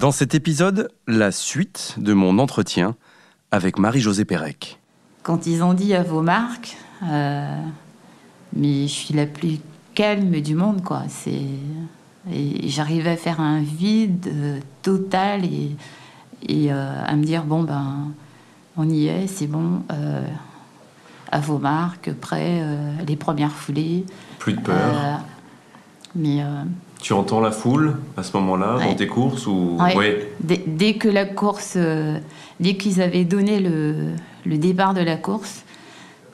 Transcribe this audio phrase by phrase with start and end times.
[0.00, 2.96] Dans cet épisode, la suite de mon entretien
[3.50, 4.78] avec Marie-Josée Pérec.
[5.22, 7.62] Quand ils ont dit à vos marques, euh,
[8.56, 9.58] mais je suis la plus
[9.94, 11.02] calme du monde, quoi.
[11.10, 11.42] C'est
[12.32, 15.76] et j'arrivais à faire un vide euh, total et,
[16.48, 18.08] et euh, à me dire bon ben
[18.78, 19.82] on y est, c'est bon.
[21.30, 22.62] à vos marques, prêt,
[23.06, 24.06] les premières foulées.
[24.38, 25.20] Plus de peur.
[26.14, 26.42] mais
[27.00, 30.32] tu entends la foule à ce moment-là dans tes courses ou ouais.
[30.40, 31.76] dès, que la course,
[32.58, 34.10] dès qu'ils avaient donné le,
[34.44, 35.64] le, départ de la course,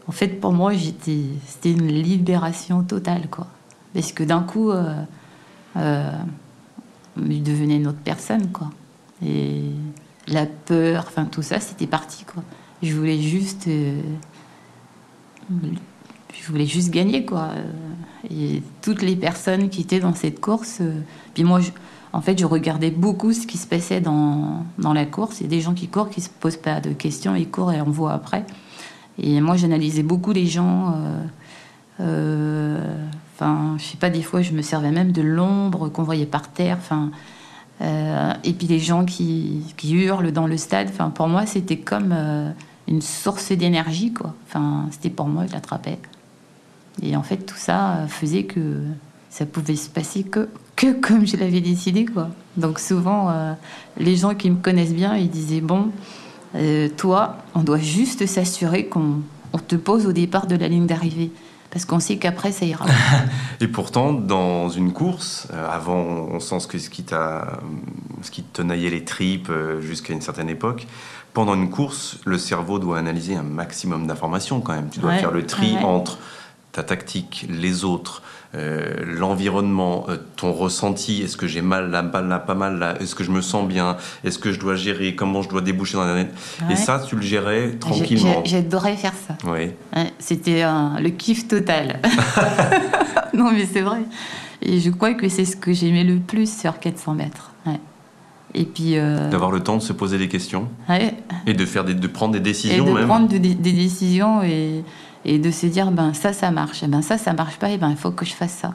[0.09, 3.47] en fait, pour moi, j'étais, c'était une libération totale, quoi.
[3.93, 4.95] Parce que d'un coup, euh,
[5.77, 6.13] euh,
[7.17, 8.71] je devenais une autre personne, quoi.
[9.25, 9.63] Et
[10.29, 12.43] la peur, enfin tout ça, c'était parti, quoi.
[12.83, 14.01] Je voulais juste, euh,
[15.51, 17.51] je voulais juste gagner, quoi.
[18.31, 20.81] Et toutes les personnes qui étaient dans cette course,
[21.35, 21.61] puis moi,
[22.13, 25.41] en fait, je regardais beaucoup ce qui se passait dans, dans la course.
[25.41, 27.73] Il y a des gens qui courent, qui se posent pas de questions, ils courent
[27.73, 28.45] et on voit après.
[29.19, 30.95] Et moi, j'analysais beaucoup les gens.
[30.95, 31.25] Euh,
[32.01, 36.27] euh, enfin, je sais pas, des fois, je me servais même de l'ombre qu'on voyait
[36.27, 36.79] par terre.
[36.81, 37.11] Enfin,
[37.83, 40.89] euh, et puis les gens qui, qui, hurlent dans le stade.
[40.91, 42.15] Enfin, pour moi, c'était comme
[42.89, 44.13] une source d'énergie.
[44.47, 45.99] Enfin, c'était pour moi, je l'attrapais.
[47.03, 48.83] Et en fait, tout ça faisait que
[49.31, 52.29] ça pouvait se passer que, que comme je l'avais décidé, quoi.
[52.57, 53.31] Donc souvent,
[53.99, 55.91] les gens qui me connaissent bien, ils disaient bon.
[56.57, 59.23] Euh, toi, on doit juste s'assurer qu'on
[59.67, 61.31] te pose au départ de la ligne d'arrivée.
[61.71, 62.87] Parce qu'on sait qu'après, ça ira.
[63.61, 67.05] Et pourtant, dans une course, euh, avant, on sent ce, ce, qui
[68.23, 70.87] ce qui te tenaillait les tripes euh, jusqu'à une certaine époque.
[71.35, 74.89] Pendant une course, le cerveau doit analyser un maximum d'informations quand même.
[74.89, 76.19] Tu dois faire le tri entre
[76.77, 78.21] ta tactique, les autres,
[78.55, 83.25] euh, l'environnement, euh, ton ressenti, est-ce que j'ai mal là, pas mal là, est-ce que
[83.25, 86.13] je me sens bien, est-ce que je dois gérer, comment je dois déboucher dans la
[86.13, 86.29] ouais.
[86.69, 88.43] Et ça, tu le gérais tranquillement.
[88.45, 89.39] J'adorais faire ça.
[89.47, 89.71] Oui.
[90.19, 90.65] C'était
[91.01, 91.99] le kiff total.
[93.33, 94.03] non, mais c'est vrai.
[94.61, 97.53] Et je crois que c'est ce que j'aimais le plus sur 400 mètres.
[98.55, 100.69] Et puis euh, d'avoir le temps de se poser des questions
[101.47, 103.07] et de faire des, de prendre des décisions et de même.
[103.07, 104.83] prendre des décisions et
[105.27, 107.91] et de se dire ben ça ça marche, ben ça ça marche pas, et ben
[107.91, 108.73] il faut que je fasse ça.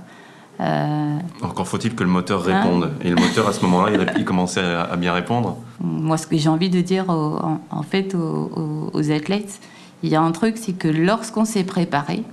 [0.59, 1.17] Euh...
[1.41, 2.91] Encore faut-il que le moteur hein réponde.
[3.01, 5.57] et le moteur à ce moment-là, il, commençait à, bien répondre.
[5.79, 9.59] Moi, ce que j'ai envie de dire en, fait aux, athlètes,
[10.03, 12.23] il y a un truc, c'est que lorsqu'on s'est préparé,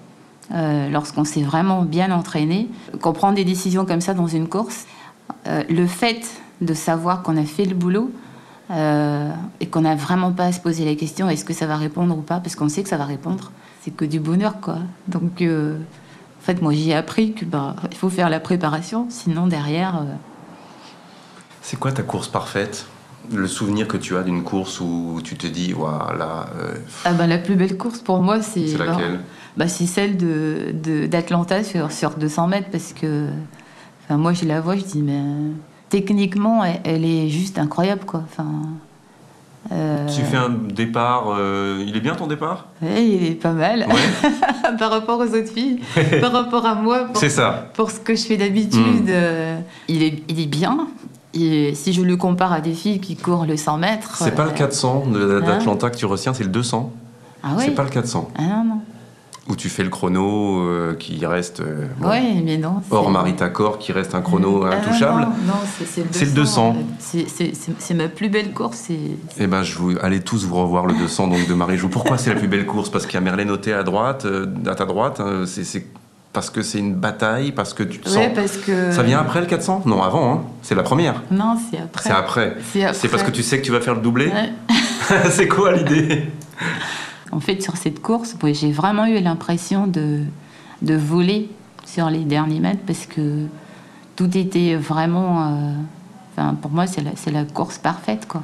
[0.53, 2.69] euh, lorsqu'on s'est vraiment bien entraîné,
[3.01, 4.87] qu'on prend des décisions comme ça dans une course,
[5.47, 6.28] euh, le fait
[6.61, 8.11] de savoir qu'on a fait le boulot,
[8.71, 9.31] euh,
[9.61, 12.19] et qu'on n'a vraiment pas à se poser la question est-ce que ça va répondre
[12.19, 13.51] ou pas, parce qu'on sait que ça va répondre
[13.88, 14.78] c'est que du bonheur, quoi.
[15.06, 19.47] Donc, euh, en fait, moi, j'ai appris que bah, il faut faire la préparation, sinon
[19.47, 19.97] derrière.
[19.97, 20.15] Euh,
[21.62, 22.87] c'est quoi ta course parfaite?
[23.32, 26.47] Le souvenir que tu as d'une course où tu te dis, voilà.
[26.60, 28.66] Euh, ah bah, la plus belle course pour moi, c'est.
[28.69, 29.21] C'est laquelle?
[29.56, 33.28] bah, C'est celle de, d'Atlanta sur, sur 200 mètres, parce que.
[34.04, 35.22] Enfin, moi, je la vois, je dis, mais
[35.88, 38.22] techniquement, elle, elle est juste incroyable, quoi.
[38.25, 38.50] Enfin.
[39.71, 42.67] Euh, tu fais un départ, euh, il est bien ton départ?
[42.81, 43.87] Oui, il est pas mal.
[44.79, 45.81] par rapport aux autres filles,
[46.21, 47.09] par rapport à moi.
[47.15, 47.69] C'est ça.
[47.75, 49.59] Pour ce que je fais d'habitude, euh,
[49.89, 50.89] il, est, il est bien.
[51.35, 54.17] Et si je le compare à des filles qui courent le 100 mètres.
[54.17, 55.05] C'est pas le 400
[55.45, 56.91] d'Atlanta que tu retiens, c'est le 200.
[57.43, 58.31] Ah oui C'est pas le 400.
[58.37, 58.81] Ah non, non
[59.48, 63.92] où tu fais le chrono euh, qui reste euh, oui, mais non, hors Maritacor qui
[63.92, 65.26] reste un chrono ah, intouchable.
[65.47, 65.54] Non,
[66.10, 66.76] c'est le 200.
[66.98, 68.88] C'est ma plus belle course.
[69.38, 71.89] Eh ben, je vous allez tous vous revoir le 200 donc de Marie-Jo.
[71.89, 72.91] Pourquoi c'est la plus belle course?
[72.91, 75.21] Parce qu'il y a Merlin Noté à droite, euh, à ta droite.
[75.21, 75.86] Hein, c'est
[76.34, 78.28] parce que c'est une bataille, parce que tu te sens.
[78.34, 78.92] parce que...
[78.92, 80.34] Ça vient après le 400 Non, avant.
[80.34, 80.42] Hein.
[80.62, 81.22] C'est la première.
[81.30, 82.03] Non, c'est après.
[82.03, 82.56] C'est après.
[82.92, 84.30] C'est parce que tu sais que tu vas faire le doublé?
[85.30, 86.30] c'est quoi l'idée?
[87.33, 90.22] en fait, sur cette course, j'ai vraiment eu l'impression de,
[90.83, 91.51] de voler
[91.84, 93.47] sur les derniers mètres parce que
[94.16, 95.47] tout était vraiment.
[95.47, 95.72] Euh,
[96.33, 98.42] enfin, pour moi, c'est la, la, course parfaite, quoi.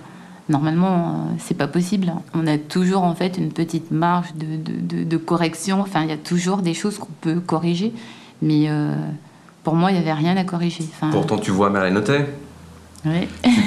[0.48, 2.12] Normalement, euh, c'est pas possible.
[2.34, 5.80] On a toujours en fait une petite marge de, de, de, correction.
[5.80, 7.92] Enfin, il y a toujours des choses qu'on peut corriger,
[8.42, 8.94] mais euh,
[9.62, 10.84] pour moi, il n'y avait rien à corriger.
[11.10, 12.28] Pourtant, tu vois Marie Notet.
[13.06, 13.26] Oui.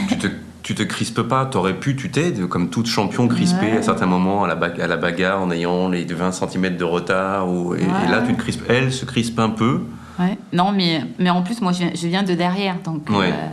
[0.10, 0.28] tu, te
[0.68, 3.78] tu te crispes pas, t'aurais pu, tu t'es, comme toute champion crispée Ouais.
[3.78, 6.84] à certains moments à la, ba- à la bagarre en ayant les 20 cm de
[6.84, 7.50] retard.
[7.50, 8.28] Ou, et, et là, Ouais.
[8.28, 8.64] tu te crispes.
[8.68, 9.84] Elle se crispe un peu.
[10.20, 10.38] Ouais.
[10.52, 12.82] Non, mais, mais en plus, moi, je viens, je viens de derrière.
[12.84, 13.32] Donc, Ouais.
[13.32, 13.48] euh,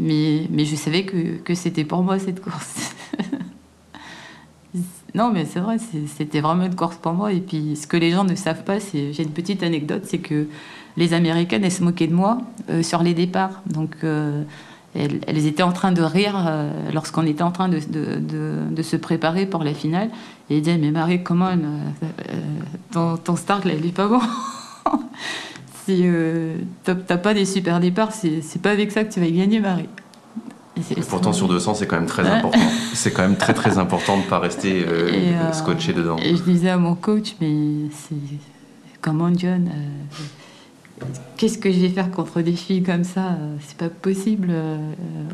[0.00, 2.92] mais, mais je savais que, que c'était pour moi cette course.
[5.14, 7.32] non, mais c'est vrai, c'est- c'était vraiment une course pour moi.
[7.32, 10.18] Et puis, ce que les gens ne savent pas, c'est j'ai une petite anecdote c'est
[10.18, 10.48] que
[10.96, 12.38] les Américaines, elles se moquaient de moi
[12.70, 13.62] euh, sur les départs.
[13.66, 14.42] Donc, euh,
[14.94, 18.58] elles, elles étaient en train de rire euh, lorsqu'on était en train de, de, de,
[18.70, 20.10] de se préparer pour la finale.
[20.50, 21.56] Et ils disaient Mais Marie, comment euh,
[22.30, 22.40] euh,
[22.92, 24.20] ton, ton start, là, il est pas bon
[25.84, 29.32] si euh, t'as pas des super départs, c'est pas avec ça que tu vas y
[29.32, 29.88] gagner, Marie.
[30.90, 32.58] Et pourtant, sur 200, c'est quand même très important.
[32.94, 34.84] C'est quand même très très important de ne pas rester
[35.52, 36.16] scotché dedans.
[36.16, 38.16] Et je disais à mon coach, mais c'est.
[39.00, 39.70] Comment, John
[41.36, 43.36] Qu'est-ce que je vais faire contre des filles comme ça?
[43.60, 44.48] C'est pas possible.
[44.50, 44.78] euh,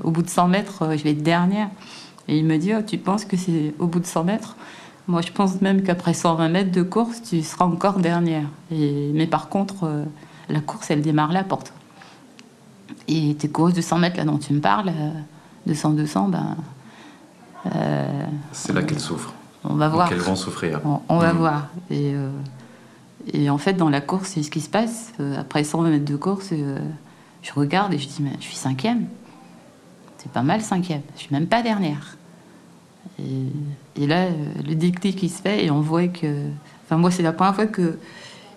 [0.03, 1.69] Au bout de 100 mètres, euh, je vais être dernière.
[2.29, 4.57] Et il me dit oh, Tu penses que c'est au bout de 100 mètres?
[5.09, 8.47] Moi, je pense même qu'après 120 mètres de course, tu seras encore dernière.
[8.73, 10.05] Et, mais par contre, euh,
[10.49, 11.75] la course, elle démarre là pour toi.
[13.09, 15.11] Et tes courses de 100 mètres, là dont tu me parles, euh,
[15.67, 16.57] de 100-200, ben.
[17.75, 19.35] euh, C'est là qu'elles souffrent.
[19.65, 20.11] on va voir.
[20.13, 20.81] elles vont souffrir.
[20.85, 21.37] On, on va Mm.
[21.37, 21.69] voir.
[21.91, 22.31] Et, euh,
[23.33, 25.13] et en fait, dans la course, c'est ce qui se passe.
[25.21, 26.79] Euh, après 120 mètres de course, euh,
[27.43, 29.07] je regarde et je dis, mais je suis cinquième.
[30.19, 31.03] C'est pas mal cinquième.
[31.17, 32.17] Je suis même pas dernière.
[33.19, 34.33] Et, là, euh,
[34.67, 36.47] le déclic qui se fait et on voit que...
[36.85, 37.99] Enfin, moi, c'est la première fois que,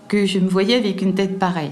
[0.07, 1.71] que je me voyais avec une tête pareille.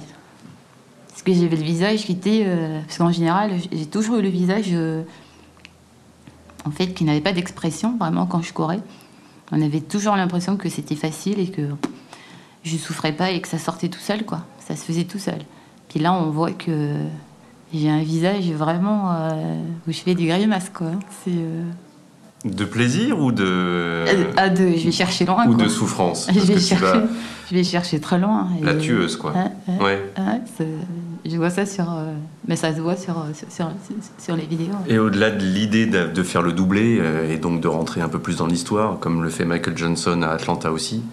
[1.10, 2.46] Parce que j'avais le visage qui était...
[2.86, 4.74] parce qu'en général, j'ai toujours eu le visage...
[6.66, 8.80] en fait, qui n'avait pas d'expression, vraiment, quand je courais.
[9.52, 11.64] On avait toujours l'impression que c'était facile et que
[12.64, 14.42] je souffrais pas et que ça sortait tout seul, quoi.
[14.68, 15.40] Ça se faisait tout seul.
[15.90, 16.96] Puis là, on voit que
[17.74, 20.92] j'ai un visage vraiment euh, où je fais des grimaces, quoi.
[21.24, 21.64] C'est euh,
[22.46, 24.06] De plaisir ou de,
[24.38, 25.64] ah, de, je vais chercher loin, ou quoi.
[25.64, 27.04] de souffrance je vais chercher, vas-
[27.50, 28.48] je vais chercher très loin.
[28.60, 29.32] et- La tueuse, quoi.
[29.34, 30.42] Ouais, ouais, Ouais.
[30.58, 32.14] c'est- je vois ça sur, euh,
[32.48, 33.70] mais ça se voit sur sur, sur,
[34.18, 34.74] sur les vidéos.
[34.88, 38.10] Et au-delà de l'idée de, de faire le doublé euh, et donc de rentrer un
[38.10, 41.04] peu plus dans l'histoire, comme le fait Michael Johnson à Atlanta aussi,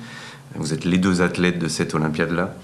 [0.57, 2.55] vous êtes les deux athlètes de cette Olympiade-là.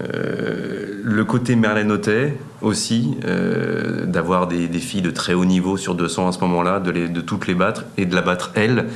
[0.00, 5.76] Euh, le côté Merlin Otet aussi, euh, d'avoir des, des filles de très haut niveau
[5.76, 8.52] sur 200 à ce moment-là, de, les- de toutes les battre et de la battre
[8.54, 8.86] elle,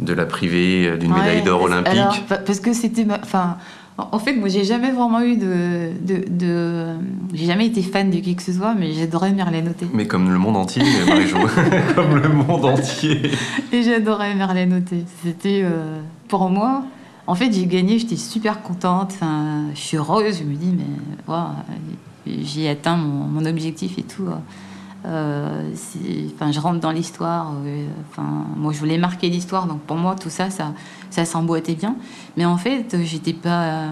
[0.00, 1.92] de la priver euh, d'une médaille d'or olympique.
[1.92, 3.06] alors, parce que c'était.
[3.22, 3.56] Enfin,
[3.98, 5.90] en fait, moi, j'ai jamais vraiment eu de.
[6.00, 6.86] de, de-
[7.34, 9.86] j'ai jamais été fan de qui que ce soit, mais j'adorais Merlin Otet.
[9.92, 11.36] Mais comme le monde entier, Marie-Jo,
[11.94, 13.30] comme le monde entier.
[13.72, 15.04] Et j'adorais Merlin Otet.
[15.22, 15.60] C'était.
[15.62, 16.82] euh, pour moi.
[17.26, 19.12] En fait, j'ai gagné, j'étais super contente.
[19.14, 20.38] Enfin, je suis heureuse.
[20.38, 20.84] Je me dis, mais.
[21.26, 21.54] voilà,
[22.26, 24.26] j'ai atteint mon, mon objectif et tout.
[25.04, 25.70] Euh,
[26.34, 27.52] enfin, je rentre dans l'histoire.
[27.64, 30.72] euh, Enfin, moi, je voulais marquer l'histoire, donc pour moi, tout ça, ça,
[31.10, 31.96] ça s'emboîtait bien.
[32.36, 33.86] Mais en fait, j'étais pas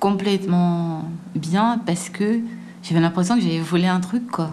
[0.00, 1.04] complètement
[1.34, 2.40] bien parce que
[2.82, 4.50] j'avais l'impression que j'avais volé un truc, quoi.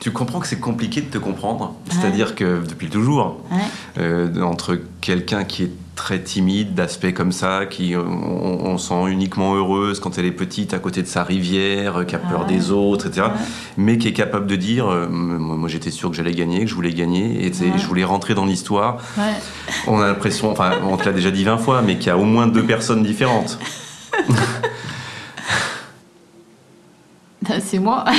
[0.00, 1.74] Tu comprends que c'est compliqué de te comprendre?
[1.90, 3.58] C'est-à-dire que depuis toujours, Ouais.
[3.98, 8.94] euh, entre quelqu'un qui est très timide, d'aspect comme ça, qui euh, on, on sent
[9.08, 12.42] uniquement heureuse quand elle est petite à côté de sa rivière, euh, qui a peur
[12.42, 12.46] Ouais.
[12.54, 13.26] des autres, etc.
[13.26, 13.32] Ouais.
[13.76, 16.66] Mais qui est capable de dire, euh, moi, moi, j'étais sûr que j'allais gagner, que
[16.70, 17.72] je voulais gagner, et Ouais.
[17.76, 18.98] je voulais rentrer dans l'histoire.
[19.88, 22.16] On a l'impression, enfin on te l'a déjà dit 20 fois, mais qu'il y a
[22.16, 23.58] au moins deux personnes différentes.
[27.60, 28.04] C'est moi.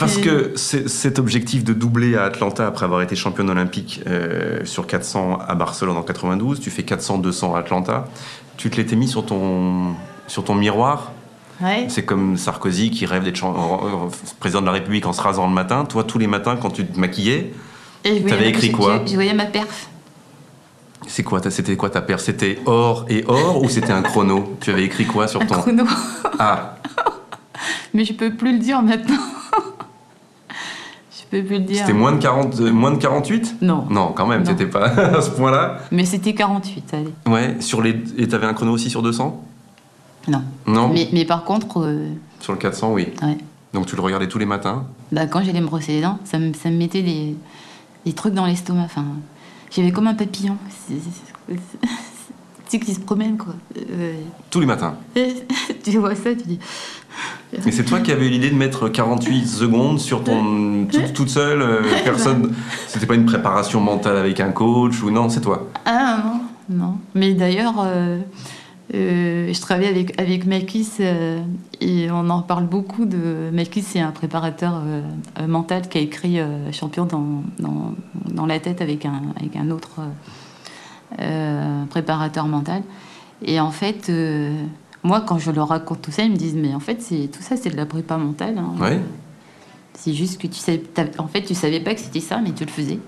[0.00, 4.86] Parce que cet objectif de doubler à Atlanta après avoir été championne olympique euh, sur
[4.86, 8.06] 400 à Barcelone en 92, tu fais 400-200 à Atlanta,
[8.56, 9.94] tu te l'étais mis sur ton,
[10.26, 11.12] sur ton miroir.
[11.60, 11.86] Ouais.
[11.88, 14.08] C'est comme Sarkozy qui rêve d'être euh,
[14.40, 15.84] président de la République en se rasant le matin.
[15.84, 17.52] Toi, tous les matins, quand tu te maquillais,
[18.02, 19.88] T'avais ma- écrit quoi je, voyais ma perf.
[21.06, 24.56] c'est quoi ta- C'était quoi ta paire C'était or et or ou c'était un chrono?
[24.62, 25.84] Tu avais écrit quoi sur Un ton chrono.
[26.38, 26.76] Ah,
[27.92, 29.18] Mais je peux plus le dire maintenant.
[31.32, 31.76] Je peux plus le dire.
[31.78, 33.86] c'était moins de 40, euh, moins de 48 Non.
[33.90, 34.84] Non, quand même, t'étais pas
[35.16, 35.78] à ce point-là.
[35.92, 37.14] Mais c'était 48, allez.
[37.26, 39.42] Ouais, sur les et t'avais un chrono aussi sur 200
[40.28, 40.42] Non.
[40.66, 40.88] Non.
[40.88, 42.08] Mais, mais par contre, euh,
[42.40, 43.08] Sur le 400, oui.
[43.22, 43.38] ouais.
[43.72, 44.84] Donc tu le regardais tous les matins?
[45.12, 47.36] bah, quand j'allais me brosser les dents, ça me, ça me mettait des,
[48.04, 48.82] des trucs dans l'estomac.
[48.84, 49.04] Enfin,
[49.70, 50.56] j'avais comme un papillon.
[50.88, 53.54] C'est- qui se promène, quoi.
[53.76, 54.14] Euh,
[54.48, 54.94] Tous les matins.
[55.84, 56.58] tu vois ça, tu dis.
[57.66, 60.86] Et c'est toi qui avais eu l'idée de mettre 48 secondes sur ton.
[60.86, 62.52] toute, toute seule, euh, personne.
[62.86, 65.68] C'était pas une préparation mentale avec un coach ou non, c'est toi.
[65.84, 66.18] Ah
[66.68, 66.94] non, non.
[67.14, 68.18] Mais d'ailleurs, euh,
[68.92, 70.44] Euh, je travaille avec, avec
[71.80, 73.52] et on en parle beaucoup de.
[73.82, 74.82] C'est un préparateur
[75.46, 76.40] mental qui a écrit
[76.72, 77.94] Champion dans, dans,
[78.28, 80.00] dans, la tête avec un, avec un autre
[81.88, 82.82] préparateur mental.
[83.44, 84.10] Et en fait,
[85.02, 87.56] moi, quand je leur raconte tout ça, ils me disent Mais en fait, tout ça,
[87.56, 88.58] c'est de la prépa mentale.
[88.58, 89.00] Hein.
[89.94, 90.82] C'est juste que tu savais,
[91.18, 92.98] en fait, tu savais pas que c'était ça, mais tu le faisais.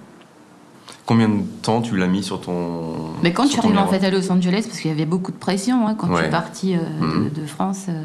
[1.07, 3.13] Combien de temps tu l'as mis sur ton.
[3.23, 5.33] Mais quand je suis arrivée en fait à Los Angeles, parce qu'il y avait beaucoup
[5.33, 7.31] de pression hein, quand je suis partie euh, mhm.
[7.31, 8.05] de, France, euh,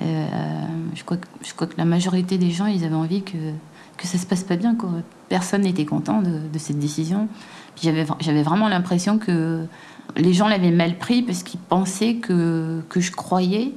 [0.00, 0.26] euh,
[0.94, 3.36] je, crois que, je crois que la majorité des gens, ils avaient envie que,
[3.98, 4.74] que ça se passe pas bien.
[4.74, 4.88] Quoi.
[5.28, 7.28] Personne n'était content de, de, cette décision.
[7.82, 9.66] J'avais vraiment l'impression que
[10.16, 13.72] les gens l'avaient mal pris parce qu'ils pensaient que, que je croyais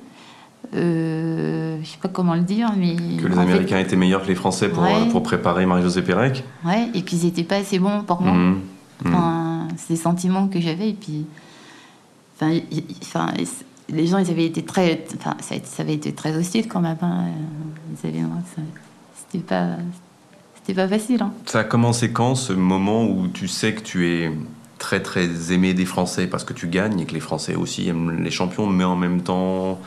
[0.73, 2.95] euh, je sais pas comment le dire, mais.
[2.95, 7.03] Que les Américains étaient meilleurs que les Français pour, pour préparer Marie-Josée Pérec Ouais, et
[7.03, 8.33] qu'ils n'étaient pas assez bons pour moi.
[8.33, 8.61] Mmh.
[9.05, 11.25] Enfin, C'est des sentiments que j'avais, et puis.
[12.35, 12.59] Enfin,
[13.01, 13.33] enfin,
[13.89, 15.05] les gens, ils avaient été très.
[15.15, 16.97] Enfin, ça, avait été très hostile quand même.
[17.01, 17.25] Hein.
[19.15, 19.77] C'était pas.
[20.55, 21.21] C'était pas facile.
[21.21, 21.31] Hein.
[21.45, 24.31] Ça a commencé quand, ce moment où tu sais que tu es
[24.77, 28.23] très très aimé des Français parce que tu gagnes et que les Français aussi aiment
[28.23, 29.79] les champions, mais en même temps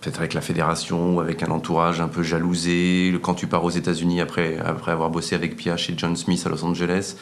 [0.00, 3.16] peut-être avec la fédération ou avec un entourage un peu jalousé.
[3.22, 6.48] Quand tu pars aux États-Unis après, après avoir bossé avec Pia chez John Smith à
[6.48, 7.14] Los Angeles,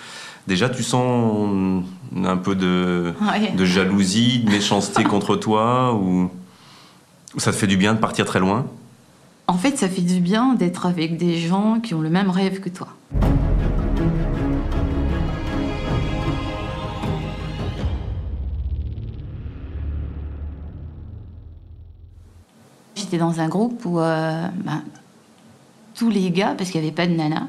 [0.46, 1.84] déjà tu sens
[2.24, 3.12] un peu de,
[3.54, 6.30] de jalousie, de méchanceté contre toi ou
[7.36, 8.66] ça te fait du bien de partir très loin?
[9.46, 12.60] En fait, ça fait du bien d'être avec des gens qui ont le même rêve
[12.60, 12.88] que toi.
[23.10, 24.82] J'étais dans un groupe où euh, ben,
[25.96, 27.48] tous les gars, parce qu'il n'y avait pas de nana,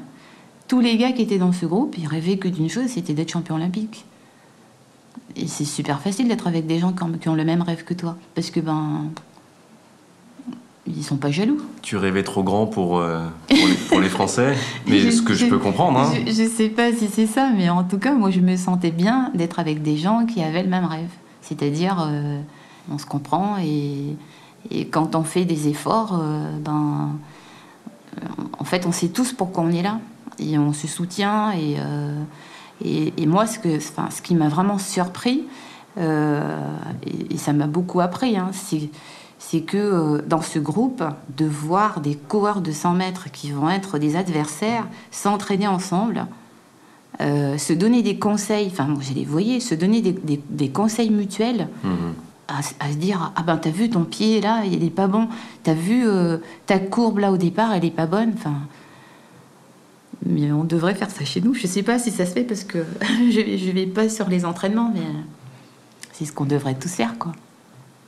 [0.66, 3.30] tous les gars qui étaient dans ce groupe, ils rêvaient que d'une chose, c'était d'être
[3.30, 4.04] champion olympique.
[5.36, 8.16] Et c'est super facile d'être avec des gens qui ont le même rêve que toi,
[8.34, 9.06] parce que ben
[10.88, 11.58] ils sont pas jaloux.
[11.80, 13.24] Tu rêvais trop grand pour, euh,
[13.88, 14.56] pour, les, Français,
[14.88, 16.00] mais ce que je, peux comprendre.
[16.00, 16.12] Hein.
[16.26, 18.90] Je, je, sais pas si c'est ça, mais en tout cas, moi, je me sentais
[18.90, 21.10] bien d'être avec des gens qui avaient le même rêve.
[21.40, 22.40] C'est-à-dire, euh,
[22.90, 24.16] on se comprend et,
[24.70, 27.10] et quand on fait des efforts, euh, ben,
[28.16, 28.26] euh,
[28.58, 29.98] en fait, on sait tous pourquoi on est là.
[30.38, 31.52] Et on se soutient.
[31.52, 32.22] Et, euh,
[32.84, 35.44] et, moi, ce, que, enfin, ce qui m'a vraiment surpris,
[35.98, 38.50] et, ça m'a beaucoup appris, hein,
[39.38, 41.04] c'est que dans ce groupe,
[41.36, 46.26] de voir des coureurs de 100 mètres qui vont être des adversaires s'entraîner ensemble,
[47.20, 51.68] se donner des conseils, enfin, je les voyais, se donner des, des, conseils mutuels.
[51.84, 51.90] Mmh
[52.58, 55.28] à, se dire ah ben t'as vu ton pied là il est pas bon.
[55.62, 58.32] T'as vu euh, ta courbe là au départ elle est pas bonne.
[58.36, 58.54] Enfin
[60.24, 61.54] mais on devrait faire ça chez nous.
[61.54, 62.78] Je sais pas si ça se fait parce que
[63.30, 65.06] je vais, vais pas sur les entraînements mais
[66.12, 67.32] c'est ce qu'on devrait tous faire quoi.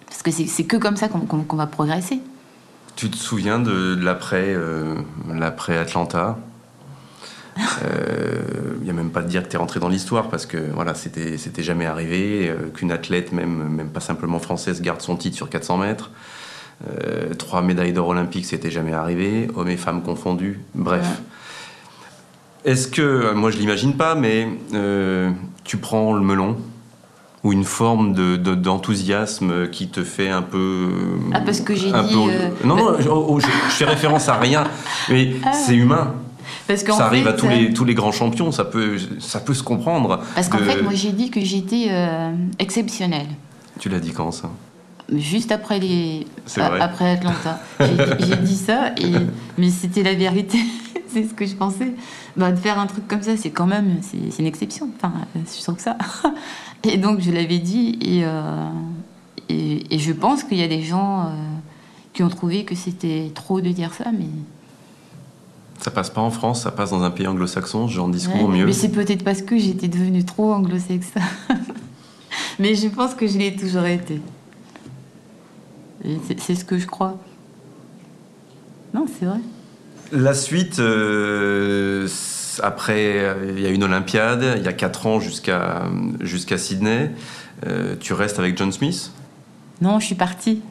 [0.07, 2.21] Parce que c'est que comme ça qu'on va progresser.
[2.97, 4.95] Tu te souviens de l'après euh,
[5.29, 6.39] l'après Atlanta?
[7.57, 8.43] Il euh,
[8.83, 10.95] n'y a même pas de dire que tu es rentré dans l'histoire parce que voilà,
[10.95, 15.37] c'était, c'était jamais arrivé euh, qu'une athlète, même, même pas simplement française, garde son titre
[15.37, 16.11] sur 400 mètres.
[16.91, 20.61] Euh, trois médailles d'or olympiques, c'était jamais arrivé, hommes et femmes confondus.
[20.75, 21.07] Bref.
[22.65, 24.49] Est-ce que, moi je l'imagine pas, mais
[25.65, 26.57] tu prends le melon
[27.45, 30.89] ou une forme de, d'enthousiasme qui te fait un peu.
[31.33, 32.17] Ah, parce que j'ai dit.
[32.65, 34.65] Non, non, je, oh, je, fais référence à rien,
[35.11, 35.53] mais ah.
[35.53, 36.15] c'est humain.
[36.67, 39.63] Parce ça arrive à tous les, tous les grands champions, ça peut, ça peut se
[39.63, 40.21] comprendre.
[40.35, 43.29] Parce qu'en fait, moi j'ai dit que j'étais euh, exceptionnelle.
[43.81, 44.51] Tu l'as dit quand ça?
[45.13, 47.61] Juste après, les, après Atlanta.
[48.21, 49.13] J'ai dit ça, et,
[49.59, 50.59] mais c'était la vérité.
[51.15, 51.93] c'est ce que je pensais.
[52.37, 54.89] Bah, de faire un truc comme ça, c'est quand même c'est une exception.
[54.97, 55.97] Enfin, je trouve que ça.
[56.85, 58.69] Et donc, je l'avais dit, et, euh,
[59.49, 61.27] et, et, je pense qu'il y a des gens euh,
[62.13, 64.27] qui ont trouvé que c'était trop de dire ça, mais
[65.81, 68.65] ça passe pas en France, ça passe dans un pays anglo-saxon, j'en discours mieux.
[68.65, 71.21] Mais c'est peut-être parce que j'étais devenue trop anglo-saxon.
[72.59, 74.21] mais je pense que je l'ai toujours été.
[76.39, 77.19] C'est ce que je crois.
[78.93, 79.39] Non, c'est vrai.
[80.13, 82.07] La suite, euh,
[82.63, 85.85] après, il y a une Olympiade, il y a 4 ans jusqu'à
[86.21, 87.11] jusqu'à Sydney.
[87.67, 89.11] Euh, tu restes avec John Smith?
[89.81, 90.63] Non, je suis partie.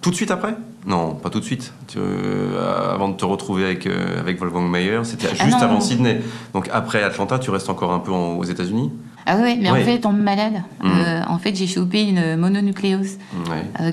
[0.00, 0.56] Tout de suite après?
[0.86, 1.72] Non, pas tout de suite.
[1.96, 6.20] Euh, avant de te retrouver avec, euh, avec Wolfgang Mayer, c'était ah juste avant Sydney.
[6.52, 8.92] Donc après Atlanta, tu restes encore un peu aux États-unis?
[9.26, 10.62] Ah oui, mais en fait, tombe malade.
[10.82, 10.90] Mmh.
[10.90, 13.16] Euh, en fait, j'ai chopé une mononucléose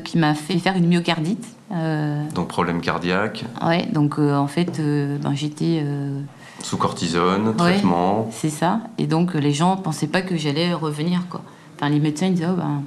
[0.03, 1.45] qui m'a fait faire une myocardite.
[2.35, 5.83] donc problème cardiaque Ouais, donc en fait, ben, j'étais.
[6.61, 8.29] Sous cortisone, traitement.
[8.31, 8.81] c'est ça.
[8.99, 11.21] Et donc les gens pensaient pas que j'allais revenir.
[11.27, 11.41] Quoi.
[11.75, 12.83] Enfin, les médecins disaient oh, ben,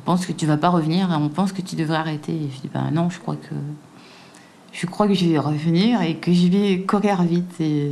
[0.00, 2.32] on pense que tu vas pas revenir et on pense que tu devrais arrêter.
[2.32, 3.54] Et je dis, ben non, je crois que
[4.72, 7.60] je crois que je vais revenir et que je vais courir vite.
[7.60, 7.90] Et,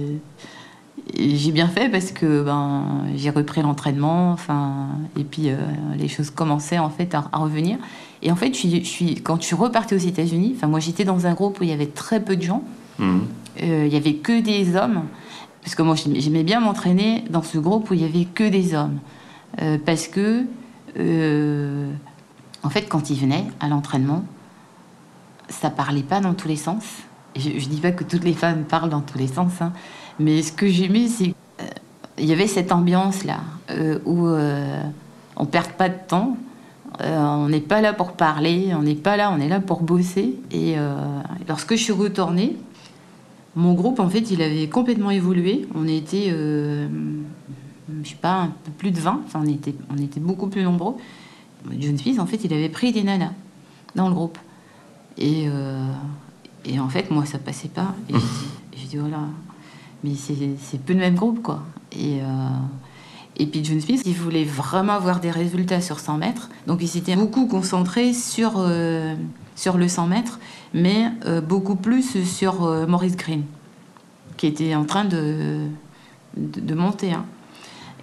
[1.17, 4.89] j'ai bien fait parce que ben, j'ai repris l'entraînement, enfin,
[5.19, 5.57] et puis euh,
[5.97, 7.79] les choses commençaient en fait à, revenir.
[8.21, 11.27] Et en fait, je suis, quand je suis repartie aux États-Unis, enfin, moi j'étais dans
[11.27, 12.63] un groupe où il y avait très peu de gens,
[12.99, 13.19] mmh.
[13.63, 15.05] euh, il y avait que des hommes,
[15.63, 18.75] parce que moi j'aimais bien m'entraîner dans ce groupe où il y avait que des
[18.75, 18.99] hommes,
[19.63, 20.45] euh, parce que
[20.99, 24.25] en fait, quand ils venaient à l'entraînement,
[25.49, 26.85] ça parlait pas dans tous les sens.
[27.37, 29.73] Je, je dis pas que toutes les femmes parlent dans tous les sens, hein,
[30.19, 31.35] mais ce que j'aimais, c'est
[32.19, 33.41] qu'il y avait cette ambiance-là
[33.71, 34.83] euh, où euh,
[35.37, 36.37] on perd pas de temps.
[37.01, 39.83] Euh, on n'est pas là pour parler, on n'est pas là, on est là pour
[39.83, 40.35] bosser.
[40.51, 40.77] Et
[41.49, 42.57] lorsque je suis retournée,
[43.55, 45.69] mon groupe, en fait, il avait complètement évolué.
[45.75, 46.33] On était,
[48.03, 49.23] je sais pas, un peu plus de 20.
[49.27, 50.97] Enfin, on était, on était beaucoup plus nombreux.
[51.79, 53.33] John Smith, en fait, il avait pris des nanas
[53.95, 54.39] dans le groupe.
[55.17, 55.49] Et,
[56.65, 57.95] et en fait, moi, ça passait pas.
[58.09, 58.15] Et
[58.77, 59.23] j'ai dit, voilà,
[60.05, 61.63] mais c'est peu le même groupe, quoi.
[61.93, 62.27] Et, euh,
[63.37, 66.89] et puis John Smith, il voulait vraiment avoir des résultats sur 100 mètres, donc il
[66.89, 69.15] s'était beaucoup concentré sur, euh,
[69.57, 70.39] sur le 100 mètres,
[70.75, 73.43] mais euh, beaucoup plus sur Maurice Green,
[74.37, 75.67] qui était en train de,
[76.37, 77.13] de, monter.
[77.13, 77.25] Hein.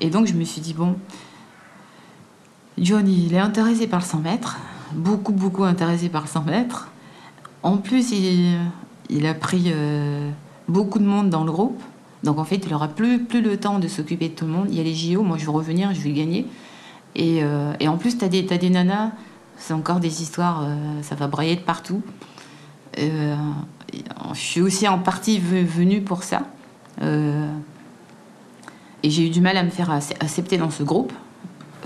[0.01, 0.95] Et donc je me suis dit, bon,
[2.77, 4.57] John, il est intéressé par le 100 mètres,
[4.93, 6.89] beaucoup, beaucoup intéressé par le 100 mètres.
[7.63, 9.73] En plus, il, a pris
[10.67, 11.81] beaucoup de monde dans le groupe.
[12.23, 14.67] Donc en fait, il n'aura plus, plus le temps de s'occuper de tout le monde.
[14.69, 16.45] Il y a les JO, moi je vais revenir, je vais gagner.
[17.15, 19.11] Et, euh, en plus, tu as, des nanas,
[19.57, 22.01] c'est encore des histoires, euh, ça va brailler de partout.
[22.99, 23.35] Euh,
[24.33, 26.43] je suis aussi en partie venue pour ça.
[29.05, 31.13] Et j'ai eu du mal à me faire accepter dans ce groupe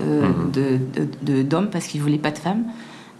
[0.00, 0.50] mhm.
[0.52, 2.64] de d'hommes parce qu'ils ne voulaient pas de femmes.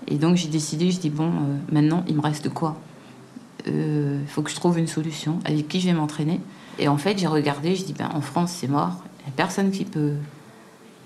[0.08, 1.30] Et donc j'ai décidé, je dis bon,
[1.70, 2.80] maintenant il me reste quoi?
[3.66, 6.40] Il euh, faut que je trouve une solution avec qui je vais m'entraîner.
[6.78, 9.02] Et en fait, j'ai regardé, je dis, ben, en France, c'est mort.
[9.20, 10.14] Il n'y a personne qui peut,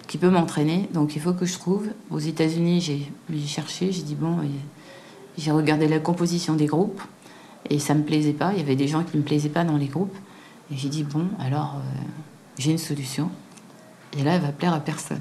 [0.07, 0.89] qui peut m'entraîner.
[0.93, 1.89] Donc, il faut que je trouve.
[2.11, 4.39] Aux États-Unis, j'ai cherché, j'ai dit, bon,
[5.37, 7.01] j'ai regardé la composition des groupes.
[7.71, 8.53] Et ça me plaisait pas.
[8.53, 10.17] Il y avait des gens qui me plaisaient pas dans les groupes.
[10.73, 12.01] Et j'ai dit, bon, alors, euh,
[12.59, 13.31] j'ai une solution.
[14.19, 15.21] Et là, elle va plaire à personne.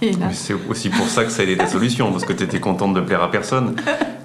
[0.32, 2.94] C'est aussi pour ça que ça a été ta solution, parce que tu étais contente
[2.94, 3.76] de plaire à personne.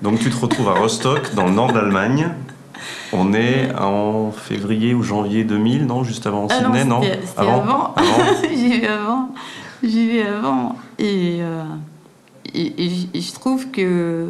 [0.02, 2.32] Donc tu te retrouves à Rostock, dans le nord d'Allemagne.
[3.12, 7.96] On est en février ou janvier 2000, non Juste avant ah Sydney, non, C'était avant.
[8.44, 9.30] J'ai vu avant.
[9.84, 10.76] J'ai vu avant.
[10.98, 11.64] Et, euh,
[12.54, 14.28] et, je trouve que.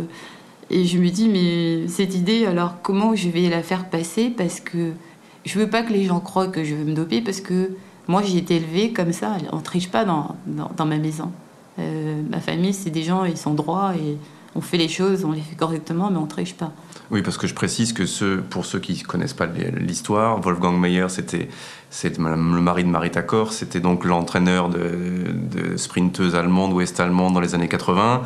[0.72, 4.30] Et je me dis, mais cette idée, alors comment je vais la faire passer?
[4.30, 4.92] Parce que
[5.50, 7.72] je veux pas que les gens croient que je veux me doper, parce que
[8.08, 9.38] moi, j'ai été élevée comme ça.
[9.52, 11.32] On triche pas dans, dans, ma maison.
[11.80, 14.18] Euh, ma famille, c'est des gens, ils sont droits et
[14.56, 16.72] on fait les choses, on les fait correctement, mais on triche pas.
[17.12, 20.78] Oui, parce que je précise que ceux, pour ceux qui ne connaissent pas l'histoire, Wolfgang
[20.78, 21.50] Mayer, c'était
[22.20, 24.80] le mari de Marita Kor, c'était donc l'entraîneur de,
[25.34, 28.22] de sprinteuse allemande, ouest-allemande dans les années 80,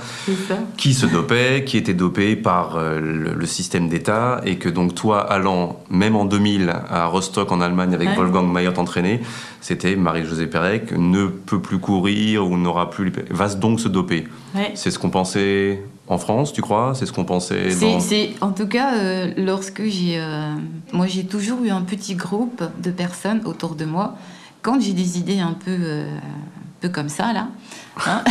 [0.75, 5.21] qui se dopait, qui était dopé par euh, le, système d'État, et que donc toi,
[5.21, 9.21] allant, même en 2000, à Rostock en Allemagne, avec Wolfgang Mayer t'entraîner,
[9.61, 13.13] c'était Marie-Josée Pérec ne peut plus courir ou n'aura plus...
[13.29, 14.27] va donc se doper.
[14.75, 16.93] C'est ce qu'on pensait en France, tu crois?
[16.95, 20.53] C'est ce qu'on pensait C'est en tout cas euh, lorsque j'ai, euh,
[20.91, 24.15] moi j'ai toujours eu un petit groupe de personnes autour de moi.
[24.61, 27.47] Quand j'ai des idées un peu, euh, un peu comme ça là,
[28.05, 28.21] hein,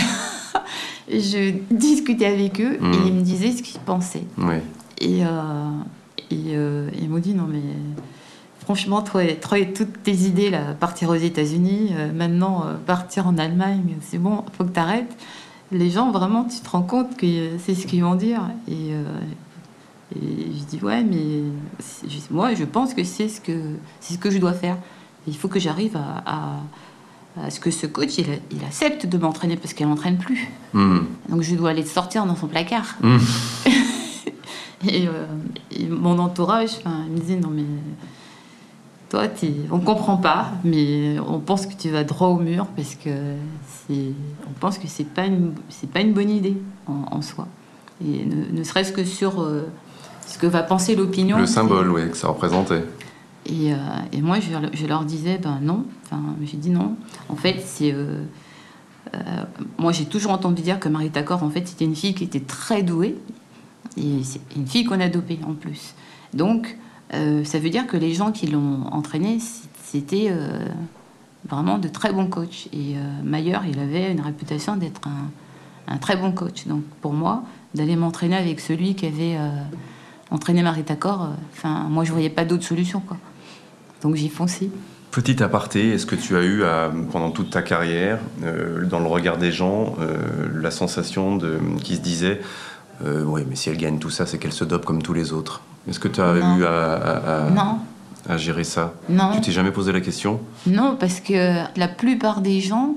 [1.08, 3.06] je discutais avec eux et hmm.
[3.06, 4.26] ils me disaient ce qu'ils pensaient.
[5.00, 5.20] Et,
[6.30, 6.37] et
[7.00, 7.62] ils m'ont dit non mais
[8.61, 14.18] franchement toi, toi toutes tes idées là, partir aux États-Unis, maintenant partir en Allemagne, c'est
[14.18, 15.16] bon, faut que tu arrêtes
[15.72, 18.42] les gens, vraiment, tu te rends compte que c'est ce qu'ils vont dire.
[18.68, 19.04] Et, euh,
[20.14, 21.42] je dis, ouais, mais
[22.30, 24.76] moi, je pense que c'est ce que, c'est ce que je dois faire.
[25.26, 26.61] il faut que j'arrive à,
[27.48, 30.50] ce que ce coach, il, accepte de m'entraîner parce qu'elle n'entraîne plus.
[30.74, 30.98] Hmm.
[31.28, 32.96] Donc, je dois aller sortir dans son placard.
[33.02, 33.18] Hmm.
[34.85, 35.26] Euh,
[35.70, 37.62] et, mon entourage, il me disait, non, mais
[39.12, 39.25] toi,
[39.70, 43.11] on comprend pas, mais on pense que tu vas droit au mur parce que
[43.90, 47.46] on pense que c'est pas une, c'est pas une bonne idée en, soi.
[48.03, 49.68] Et ne, serait-ce que sur euh,
[50.27, 51.37] ce que va penser l'opinion.
[51.37, 52.87] Le symbole, oui, que ça représentait.
[53.44, 53.77] Et, euh,
[54.14, 55.85] et moi, je, leur disais, ben non.
[56.07, 56.96] Enfin, j'ai dit non.
[57.29, 58.25] En fait, c'est euh,
[59.77, 62.40] moi, j'ai toujours entendu dire que Marie Tacor, en fait, c'était une fille qui était
[62.40, 63.18] très douée.
[63.98, 65.92] Et c'est une fille qu'on a dopée en plus.
[66.33, 66.79] Donc,
[67.14, 69.38] euh, ça veut dire que les gens qui l'ont entraîné,
[69.92, 70.64] c'était euh,
[71.48, 72.68] vraiment de très bons coachs.
[72.72, 76.66] Et euh, Mayer, il avait une réputation d'être un, très bon coach.
[76.66, 77.42] Donc pour moi,
[77.75, 79.51] d'aller m'entraîner avec celui qui avait euh,
[80.31, 83.03] entraîné Marita Cor, enfin, moi je voyais pas d'autre solution.
[84.01, 84.70] Donc j'y foncé.
[85.11, 86.62] Petit aparté, est-ce que tu as eu,
[87.12, 88.18] pendant toute ta carrière,
[88.88, 89.94] dans le regard des gens,
[90.55, 92.40] la sensation de, qui se disait
[93.05, 95.61] Oui, mais si elle gagne tout ça, c'est qu'elle se dope comme tous les autres?
[95.88, 97.79] Est-ce que tu as eu à, Non
[98.29, 99.33] à gérer ça Non.
[99.35, 102.95] Tu t'es jamais posé la question Non, parce que la plupart des gens,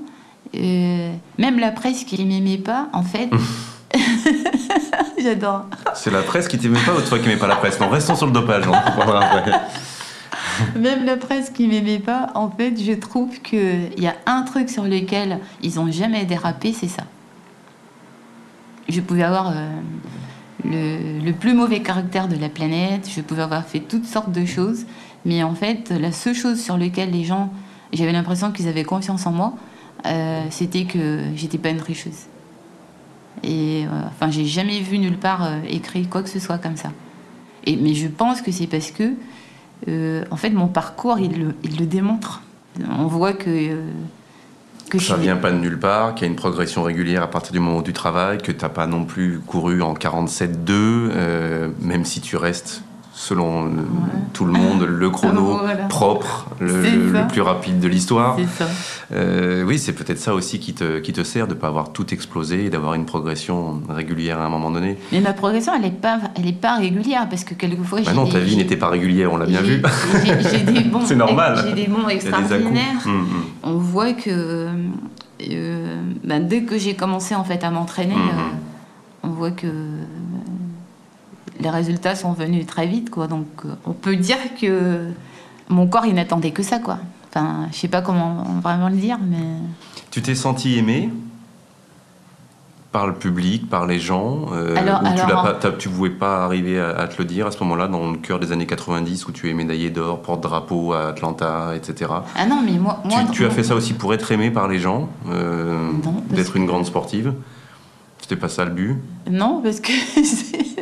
[0.54, 3.28] euh, même la presse qui ne m'aimait pas, en fait.
[5.22, 5.66] J'adore.
[5.94, 8.14] C'est la presse qui t'aimait pas ou toi qui n'aimais pas la presse Non, restons
[8.14, 8.64] sur le dopage.
[10.76, 14.70] même la presse qui m'aimait pas, en fait, je trouve qu'il y a un truc
[14.70, 17.02] sur lequel ils ont jamais dérapé, c'est ça.
[18.88, 19.68] Je pouvais avoir euh,
[20.64, 24.86] le, plus mauvais caractère de la planète, je pouvais avoir fait toutes sortes de choses,
[25.24, 27.52] mais en fait, la seule chose sur laquelle les gens,
[27.92, 29.54] j'avais l'impression qu'ils avaient confiance en moi,
[30.06, 32.26] euh, c'était que j'étais pas une tricheuse.
[33.42, 36.76] Et euh, enfin, j'ai jamais vu nulle part euh, écrit quoi que ce soit comme
[36.76, 36.92] ça.
[37.64, 39.14] Et, mais je pense que c'est parce que,
[40.30, 42.42] en fait, mon parcours, il le démontre.
[42.88, 43.82] On voit que.
[44.90, 47.52] Que ça vient pas de nulle part, qu'il y a une progression régulière à partir
[47.52, 52.20] du moment du travail, que tu n'as pas non plus couru en 47-2, même si
[52.20, 52.82] tu restes
[53.16, 53.72] selon
[54.34, 58.36] tout le monde, le chrono propre, le, plus rapide de l'histoire.
[59.12, 61.92] Euh, oui, c'est peut-être ça aussi qui te, qui te sert de ne pas avoir
[61.92, 64.98] tout explosé et d'avoir une progression régulière à un moment donné.
[65.12, 68.02] Mais ma progression, elle n'est pas, elle est pas régulière parce que quelquefois.
[68.02, 69.80] Bah non, ta vie n'était pas régulière, on l'a bien vu.
[70.50, 71.06] J'ai des bons.
[71.06, 71.64] c'est normal.
[71.66, 73.00] J'ai des bons extraordinaires.
[73.06, 73.44] Hum, hum.
[73.62, 74.68] On voit que
[75.50, 79.68] euh, bah, dès que j'ai commencé en fait à m'entraîner, hum, euh, on voit que
[81.60, 83.26] les résultats sont venus très vite, quoi.
[83.26, 85.08] Donc, euh, on peut dire que
[85.68, 86.98] mon corps, il n'attendait que ça, quoi.
[87.28, 89.36] Enfin, je sais pas comment vraiment le dire, mais.
[90.10, 91.10] Tu t'es senti aimé
[92.96, 95.02] par le public, par les gens euh, alors,
[95.78, 98.40] tu ne pouvais pas arriver à, te le dire à ce moment-là, dans le cœur
[98.40, 102.10] des années 90, où tu es médaillé d'or, porte-drapeau à Atlanta, etc.
[102.34, 103.02] Ah non, mais moi...
[103.32, 105.90] tu, as fait ça aussi pour être aimé par les gens, euh,
[106.30, 107.34] d'être une grande sportive?
[108.22, 108.96] C'était pas ça le but?
[109.30, 109.92] Non, parce que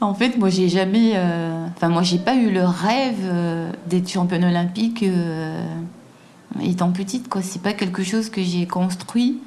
[0.00, 1.12] En fait, moi, j'ai jamais.
[1.14, 5.64] Euh, enfin, moi, j'ai pas eu le rêve euh, d'être championne olympique euh,
[6.62, 7.40] étant petite, quoi.
[7.40, 9.40] C'est pas quelque chose que j'ai construit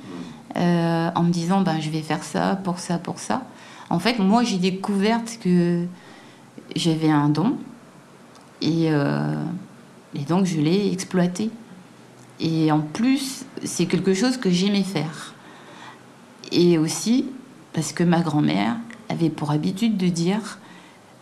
[0.55, 3.43] en me disant, ben, je vais faire ça, pour ça, pour ça.
[3.89, 5.85] En fait, moi, j'ai découvert que
[6.75, 7.55] j'avais un don
[8.62, 11.49] et, et donc je l'ai exploité.
[12.41, 15.33] Et en plus, c'est quelque chose que j'aimais faire.
[16.51, 17.25] Et aussi
[17.71, 18.75] parce que ma grand-mère
[19.09, 20.59] avait pour habitude de dire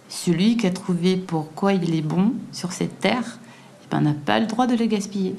[0.09, 3.39] celui qui a trouvé pourquoi il est bon sur cette terre
[3.83, 5.35] eh ben, n'a pas le droit de le gaspiller.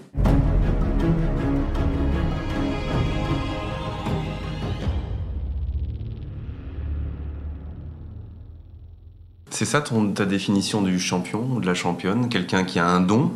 [9.51, 12.29] C'est ça ton, ta définition du champion ou de la championne?
[12.29, 13.33] Quelqu'un qui a un don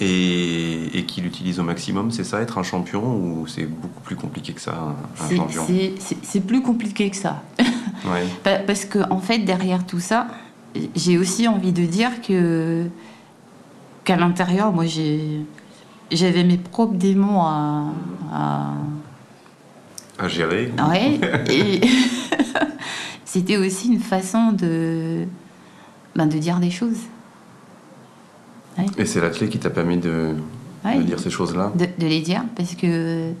[0.00, 4.52] et, qui l'utilise au maximum, c'est ça, être un champion ou c'est beaucoup plus compliqué
[4.52, 5.64] que ça, un, champion?
[6.22, 7.42] C'est plus compliqué que ça.
[8.42, 10.28] Parce que, en fait, derrière tout ça,
[10.94, 12.86] j'ai aussi envie de dire que
[14.04, 15.40] qu'à l'intérieur, moi, j'ai
[16.10, 17.84] j'avais mes propres démons à,
[20.18, 20.28] à...
[20.28, 20.72] gérer.
[20.88, 21.20] Ouais.
[21.50, 21.80] et
[23.24, 25.26] c'était aussi une façon de
[26.16, 27.00] ben, de dire des choses.
[28.96, 30.34] Et c'est la clé qui t'a permis de,
[31.04, 33.32] dire ces choses-là de, les dire, parce que,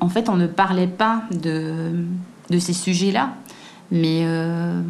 [0.00, 1.92] en fait, on ne parlait pas de,
[2.50, 3.34] de ces sujets-là.
[3.92, 4.82] Mais, euh,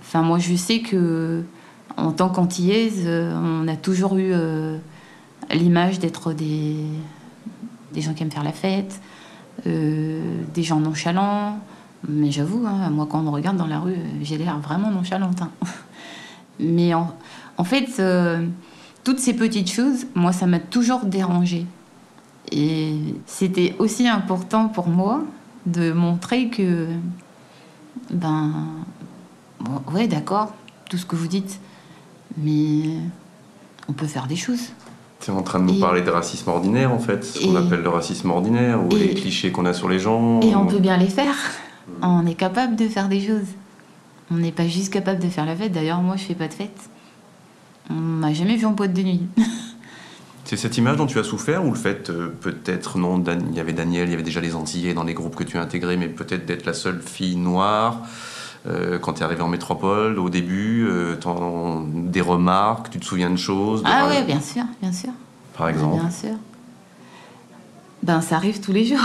[0.00, 1.42] enfin, moi, je sais que,
[1.96, 4.76] en tant qu'antillaise, on a toujours eu euh,
[5.50, 6.76] l'image d'être des,
[7.92, 9.00] des gens qui aiment faire la fête,
[9.66, 10.20] euh,
[10.54, 11.58] des gens nonchalants.
[12.08, 15.42] Mais j'avoue, hein, moi, quand on me regarde dans la rue, j'ai l'air vraiment nonchalante.
[15.42, 15.50] Hein.
[16.60, 17.14] Mais en,
[17.56, 18.46] en fait, euh,
[19.02, 21.66] toutes ces petites choses, moi, ça m'a toujours dérangée.
[22.52, 22.96] Et
[23.26, 25.22] c'était aussi important pour moi
[25.64, 26.86] de montrer que,
[28.10, 28.52] ben,
[29.92, 30.54] ouais, d'accord,
[30.88, 31.60] tout ce que vous dites,
[32.36, 32.98] mais
[33.88, 34.70] on peut faire des choses.
[35.20, 37.80] Tu es en train de nous parler de racisme ordinaire, en fait, ce qu'on appelle
[37.80, 40.40] le racisme ordinaire, ou les clichés qu'on a sur les gens.
[40.40, 41.36] Et on peut bien les faire.
[42.02, 43.48] On est capable de faire des choses.
[44.30, 45.72] On n'est pas juste capable de faire la fête.
[45.72, 46.90] D'ailleurs, moi, je fais pas de fête.
[47.88, 49.22] On m'a jamais vu en boîte de nuit.
[50.46, 53.58] C'est cette image dont tu as souffert ou le fait, euh, peut-être, non, il y
[53.58, 55.96] avait Daniel, il y avait déjà les Antillais dans les groupes que tu as intégrés,
[55.96, 58.02] mais peut-être d'être la seule fille noire
[58.68, 61.16] euh, quand tu es arrivée en métropole au début, euh,
[61.84, 65.10] des remarques, tu te souviens de choses Ah oui, bien sûr, bien sûr.
[65.58, 66.36] Par exemple Bien sûr.
[68.04, 69.00] Ben, ça arrive tous les jours.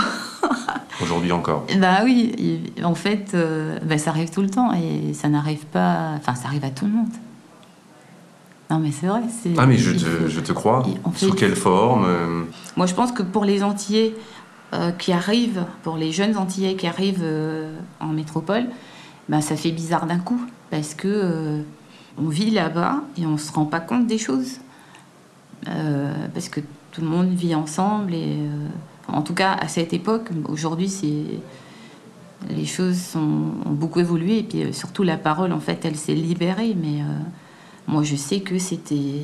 [1.02, 1.66] aujourd'hui encore.
[1.80, 3.36] Bah oui, en fait,
[3.84, 6.12] bah, ça arrive tout le temps et ça n'arrive pas.
[6.18, 7.10] Enfin, ça arrive à tout le monde.
[8.72, 9.20] Non, mais c'est vrai.
[9.58, 10.82] Ah, mais je te, je te crois.
[11.14, 14.14] Sous quelle forme Moi, je pense que pour les Antillais
[14.98, 17.24] qui arrivent, pour les jeunes Antillais qui arrivent
[18.00, 18.64] en métropole,
[19.28, 21.62] bah, ça fait bizarre d'un coup parce que
[22.18, 24.58] on vit là-bas et on se rend pas compte des choses.
[25.68, 28.66] Euh, parce que tout le monde vit ensemble et euh,
[29.06, 31.24] en tout cas à cette époque, aujourd'hui c'est
[32.50, 35.94] les choses sont, ont beaucoup évolué et puis euh, surtout la parole en fait elle
[35.94, 37.04] s'est libérée mais
[37.86, 39.22] moi je sais que c'était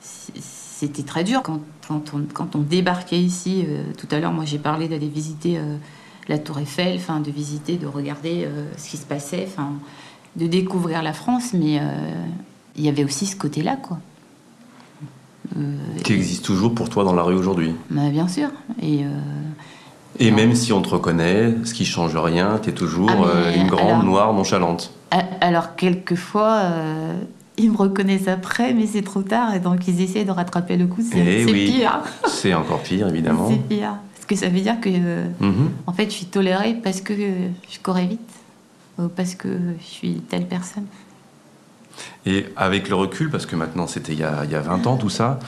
[0.00, 3.64] c'était très dur quand, quand, on, quand, on, débarquait ici
[3.98, 5.60] tout à l'heure moi j'ai parlé d'aller visiter
[6.28, 9.72] la tour Eiffel enfin de visiter de regarder ce qui se passait enfin
[10.34, 11.80] de découvrir la France mais
[12.74, 13.98] il y avait aussi ce côté là quoi
[15.58, 18.48] euh, qui existe toujours pour toi dans la rue aujourd'hui bah, Bien sûr.
[18.80, 19.08] Et, euh,
[20.18, 23.54] et même si on te reconnaît, ce qui change rien, tu es toujours ah, euh,
[23.54, 24.92] une grande, noire, nonchalante.
[25.40, 26.62] Alors, quelquefois,
[27.58, 30.86] ils me reconnaissent après, mais c'est trop tard, et donc ils essaient de rattraper le
[30.86, 31.02] coup.
[31.02, 32.00] C'est eh pire.
[32.26, 33.48] C'est encore pire, évidemment.
[33.48, 33.96] c'est pire.
[34.14, 35.70] Parce que ça veut dire que, mhm.
[35.86, 38.20] en fait, je suis tolérée parce que je courais vite,
[38.98, 39.48] ou parce que
[39.80, 40.86] je suis telle personne.
[42.26, 45.38] Et avec le recul, parce que maintenant c'était il, y a 20 ans tout ça,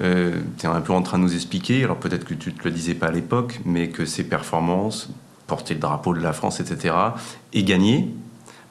[0.00, 2.54] euh, tu es un peu en train de nous expliquer, alors peut-être que tu ne
[2.54, 5.10] te le disais pas à l'époque, mais que ces performances,
[5.46, 6.94] porter le drapeau de la France, etc.,
[7.52, 8.08] et gagner,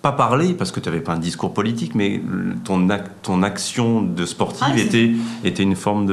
[0.01, 2.21] pas parler parce que tu n'avais pas un discours politique, mais
[2.63, 2.87] ton,
[3.21, 5.11] ton action de sportive ah, était,
[5.43, 6.05] était une forme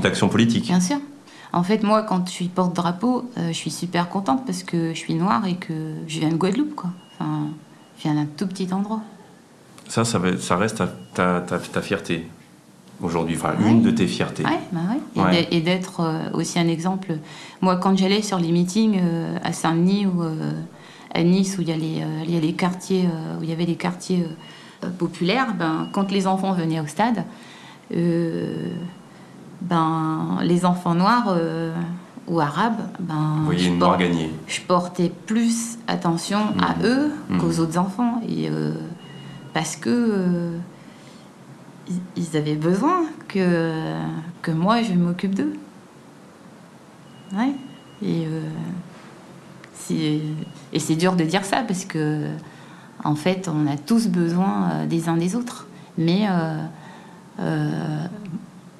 [0.00, 0.66] d'action politique.
[0.66, 0.98] Bien sûr.
[1.52, 4.98] En fait, moi, quand je suis porte-drapeau, euh, je suis super contente parce que je
[4.98, 6.90] suis noire et que je viens de Guadeloupe, quoi.
[7.14, 7.46] Enfin,
[7.98, 9.00] je viens d'un tout petit endroit.
[9.88, 10.82] Ça, ça, ça reste
[11.14, 12.28] ta, ta, ta, fierté
[13.00, 14.44] aujourd'hui, enfin une de tes fiertés.
[14.44, 14.58] Ouais,
[15.14, 17.18] bah Et d'être euh, aussi un exemple.
[17.60, 20.24] Moi, quand j'allais sur les meetings euh, à Saint-Denis ou
[21.14, 23.52] à Nice, où il y, a les, il y a les quartiers, où il y
[23.52, 24.26] avait les quartiers
[24.98, 27.24] populaires, ben, quand les enfants venaient au stade,
[29.62, 31.34] ben, les enfants noirs
[32.26, 33.70] ou arabes, ben, je,
[34.46, 36.84] je, portais plus attention à mmh.
[36.84, 37.38] eux mmh.
[37.38, 38.20] qu'aux autres enfants.
[38.28, 38.50] Et
[39.56, 40.58] parce que euh,
[42.14, 43.94] ils avaient besoin que,
[44.42, 45.54] que moi je m'occupe d'eux.
[47.32, 47.54] Ouais.
[48.02, 48.42] Et, euh,
[49.90, 52.26] et c'est dur de dire ça parce que
[53.04, 55.66] en fait on a tous besoin euh, des uns des autres.
[55.98, 56.26] Mais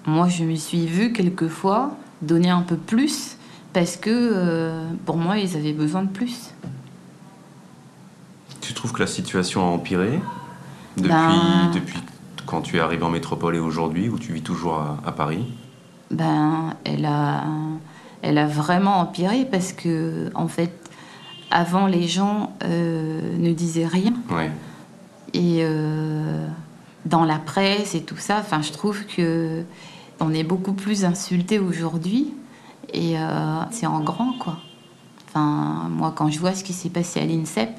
[0.07, 3.37] moi je me suis vue quelquefois donner un peu plus
[3.73, 6.53] parce que pour moi ils avaient besoin de plus.
[8.61, 10.21] Tu trouves que la situation a empiré
[10.97, 11.99] depuis, ben, depuis
[12.47, 15.45] quand tu es arrivé en métropole et aujourd'hui, où tu vis toujours à, Paris?
[16.11, 17.45] Ben, elle a,
[18.23, 20.86] elle a vraiment empiré parce que, en fait,
[21.51, 24.15] avant, les gens euh, ne disaient rien.
[24.31, 24.51] Ouais.
[25.33, 26.47] Et euh,
[27.05, 29.63] dans la presse et tout ça, enfin, je trouve que
[30.21, 32.33] on est beaucoup plus insulté aujourd'hui.
[32.93, 34.59] Et euh, c'est en grand, quoi.
[35.29, 37.71] Enfin, moi, quand je vois ce qui s'est passé à l'INSEP,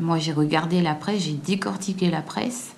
[0.00, 2.74] moi, j'ai regardé la presse, j'ai décortiqué la presse.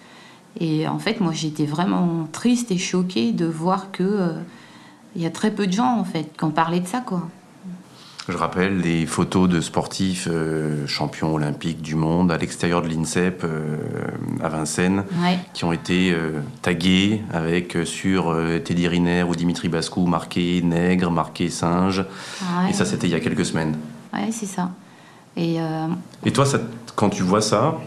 [0.59, 4.35] Et en fait, moi, j'étais vraiment triste et choquée de voir que
[5.15, 7.29] il y a très peu de gens, en fait, qui ont parlé de ça, quoi.
[8.29, 13.45] Je rappelle des photos de sportifs euh, champions olympiques du monde à l'extérieur de l'INSEP
[14.43, 15.05] à Vincennes
[15.53, 16.15] qui ont été
[16.63, 22.05] tagués avec sur Teddy Riner ou Dimitri Bascou marqué nègre, marqué singe.
[22.69, 23.77] Et ça, c'était il y a quelques semaines.
[24.13, 24.71] Ouais, c'est ça.
[25.37, 25.87] Et, euh,
[26.25, 26.61] Et toi, ça,
[26.97, 27.79] quand tu vois ça,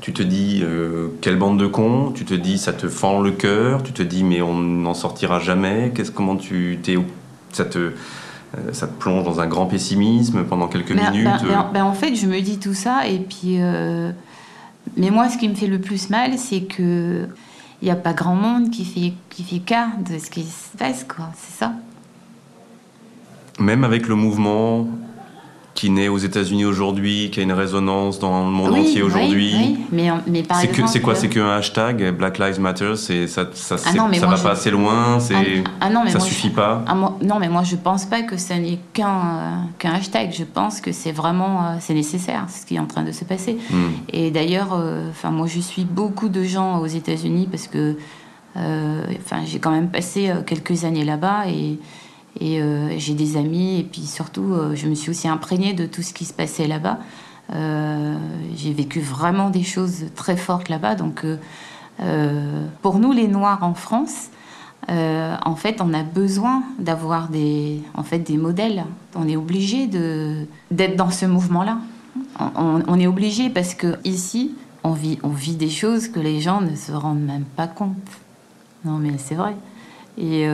[0.00, 3.32] tu te dis euh, quelle bande de cons, tu te dis ça te fend le
[3.32, 5.92] cœur, tu te dis mais on n'en sortira jamais.
[5.94, 6.96] Qu'est-ce comment tu t'es
[7.52, 7.94] ça te euh,
[8.72, 11.24] ça te plonge dans un grand pessimisme pendant quelques ben, minutes.
[11.24, 13.58] Ben, ben, ben, en fait, je me dis tout ça et puis
[14.96, 17.28] mais moi, ce qui me fait le plus mal, c'est que
[17.82, 20.76] il n'y a pas grand monde qui fait qui fait cas de ce qui se
[20.76, 21.30] passe, quoi.
[21.36, 21.72] C'est ça.
[23.58, 24.86] Même avec le mouvement
[25.80, 29.54] qui naît aux États-Unis aujourd'hui, qui a une résonance dans le monde entier aujourd'hui.
[29.56, 31.14] Oui, mais, mais par c'est c'est quoi?
[31.14, 34.70] C'est qu'un hashtag Black Lives Matter C'est ça, ça, ah non, ça va pas assez
[34.70, 36.84] loin C'est ah, ah, non, mais ça suffit pas.
[37.22, 40.34] Non, mais moi je pense pas que ça n'est qu'un euh, qu'un hashtag.
[40.36, 43.24] Je pense que c'est vraiment euh, c'est nécessaire, ce qui est en train de se
[43.24, 43.56] passer.
[43.70, 43.88] Hmm.
[44.12, 47.96] Et d'ailleurs, euh, moi je suis beaucoup de gens aux États-Unis parce que
[48.54, 51.78] enfin j'ai quand même passé quelques années là-bas et
[52.38, 55.86] et euh, j'ai des amis, et puis surtout, euh, je me suis aussi imprégnée de
[55.86, 56.98] tout ce qui se passait là-bas.
[57.52, 58.16] Euh,
[58.54, 60.94] j'ai vécu vraiment des choses très fortes là-bas.
[60.94, 61.24] Donc,
[62.80, 64.28] pour nous, les Noirs en France,
[64.88, 68.84] en fait, on a besoin d'avoir des, en fait, des modèles.
[69.14, 71.78] On est obligé d'être dans ce mouvement-là.
[72.56, 76.92] On, est obligé parce que ici, on vit, des choses que les gens ne se
[76.92, 77.96] rendent même pas compte.
[78.86, 79.54] Non, mais c'est vrai.
[80.16, 80.46] Et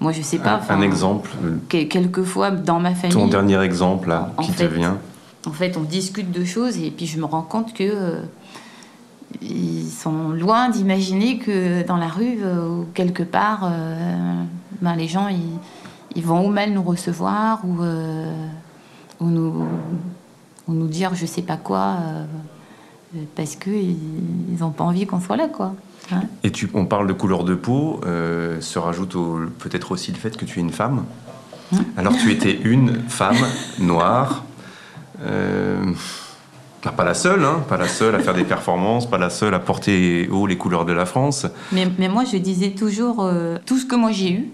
[0.00, 0.60] moi, je sais pas.
[0.68, 1.30] Un, un exemple,
[1.68, 3.16] que- Quelquefois, dans ma famille.
[3.16, 4.98] ton dernier exemple là, qui fait, te vient.
[5.46, 8.20] En fait, on discute de choses et puis je me rends compte que euh,
[9.42, 14.42] ils sont loin d'imaginer que dans la rue euh, ou quelque part, euh,
[14.80, 15.58] ben, les gens ils,
[16.14, 18.32] ils vont ou mal nous recevoir ou, euh,
[19.20, 19.66] ou nous
[20.68, 22.24] ou nous dire je sais pas quoi euh,
[23.36, 23.96] parce que ils
[24.52, 25.74] ils ont pas envie qu'on soit là quoi.
[26.44, 30.18] Et tu, on parle de couleur de peau, euh, se rajoute au- peut-être aussi le
[30.18, 31.04] fait que tu es une femme.
[31.74, 33.36] Hein Alors tu étais une femme
[33.80, 34.44] noire,
[35.22, 35.84] euh,
[36.84, 39.54] bah, pas la seule, hein, pas la seule à faire des performances, pas la seule
[39.54, 41.46] à porter haut les couleurs de la France.
[41.72, 44.48] Mais, mais moi, je disais toujours euh, tout ce que moi j'ai eu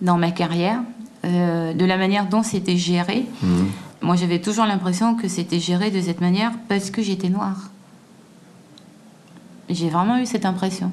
[0.00, 0.80] dans ma carrière,
[1.24, 3.24] de la manière dont c'était géré.
[3.42, 3.66] Mhm.
[4.02, 7.56] Moi, j'avais toujours l'impression que c'était géré de cette manière parce que j'étais noire.
[9.68, 10.90] J'ai vraiment eu cette impression.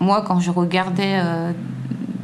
[0.00, 1.52] Moi, quand je regardais euh,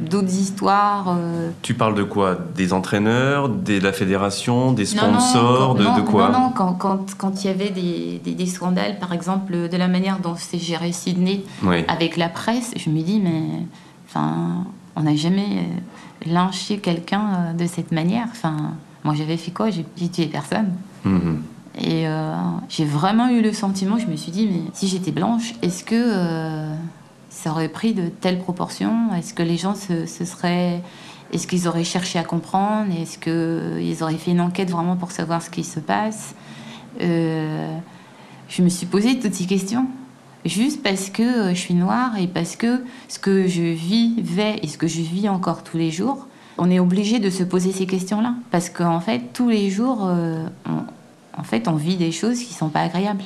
[0.09, 2.37] d'autres histoires, euh, Tu parles de quoi?
[2.55, 6.29] Des entraîneurs, des- de la fédération, des Non, non, sponsors, quand- de, non, de quoi?
[6.29, 9.77] Non, non, quand, quand, quand il y avait des, des, des scandales, par exemple, de
[9.77, 11.83] la manière dont s'est géré Sydney Oui.
[11.87, 13.43] avec la presse, je me dis, mais
[14.07, 15.45] enfin, on n'a jamais
[16.25, 18.27] euh, lynché quelqu'un de cette manière.
[18.31, 18.71] Enfin,
[19.03, 19.69] moi, j'avais fait quoi?
[19.69, 20.69] J'ai j'ai tué personne.
[21.05, 21.41] Mhm.
[21.87, 22.35] Et euh,
[22.67, 25.95] j'ai vraiment eu le sentiment, je me suis dit, mais si j'étais blanche, est-ce que
[25.95, 26.75] euh,
[27.29, 29.13] ça aurait pris de telles proportions?
[29.15, 30.81] Est-ce que les gens se, se seraient.
[31.31, 32.91] Est-ce qu'ils auraient cherché à comprendre?
[32.93, 36.35] Est-ce qu'ils auraient fait une enquête vraiment pour savoir ce qui se passe?
[37.01, 37.77] Euh,
[38.49, 39.87] Je me suis posé toutes ces questions.
[40.43, 44.67] Juste parce que euh, je suis noire et parce que ce que je vivais et
[44.67, 47.85] ce que je vis encore tous les jours, on est obligé de se poser ces
[47.85, 48.33] questions-là.
[48.51, 50.45] Parce qu'en fait, tous les jours, euh,
[51.37, 53.23] en fait, on vit des choses qui sont pas agréables.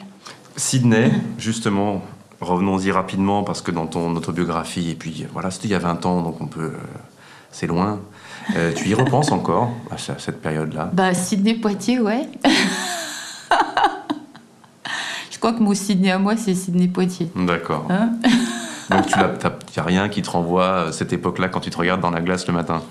[0.55, 2.01] Sydney, justement,
[2.41, 6.05] revenons-y rapidement parce que dans ton autobiographie, et puis voilà, c'était il y a 20
[6.05, 6.61] ans, donc on peut.
[6.73, 6.77] euh,
[7.51, 7.99] c'est loin.
[8.55, 10.89] Euh, tu y repenses encore à ce- cette période-là?
[10.93, 12.27] Bah, Sydney Poitiers, ouais.
[15.31, 17.29] je crois que mon Sydney à moi, c'est Sydney Poitiers.
[17.35, 17.85] D'accord.
[17.89, 18.11] Hein
[18.89, 22.09] Donc tu n'as rien qui te renvoie à cette époque-là quand tu te regardes dans
[22.11, 22.81] la glace le matin?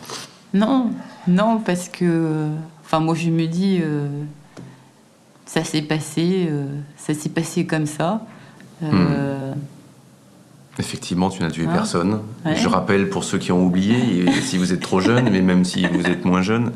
[0.54, 0.90] Non,
[1.28, 2.46] non, parce que.
[2.84, 3.80] Enfin, moi, je me dis.
[3.82, 4.08] euh,
[5.52, 8.24] ça s'est passé, euh, ça s'est passé comme ça.
[8.84, 9.52] Euh,
[10.78, 11.72] Effectivement, tu n'as tué Ah.
[11.74, 12.20] personne.
[12.46, 12.54] Ouais.
[12.56, 15.64] Je rappelle pour ceux qui ont oublié, et si vous êtes trop jeune, mais même
[15.64, 16.70] si vous êtes moins jeune,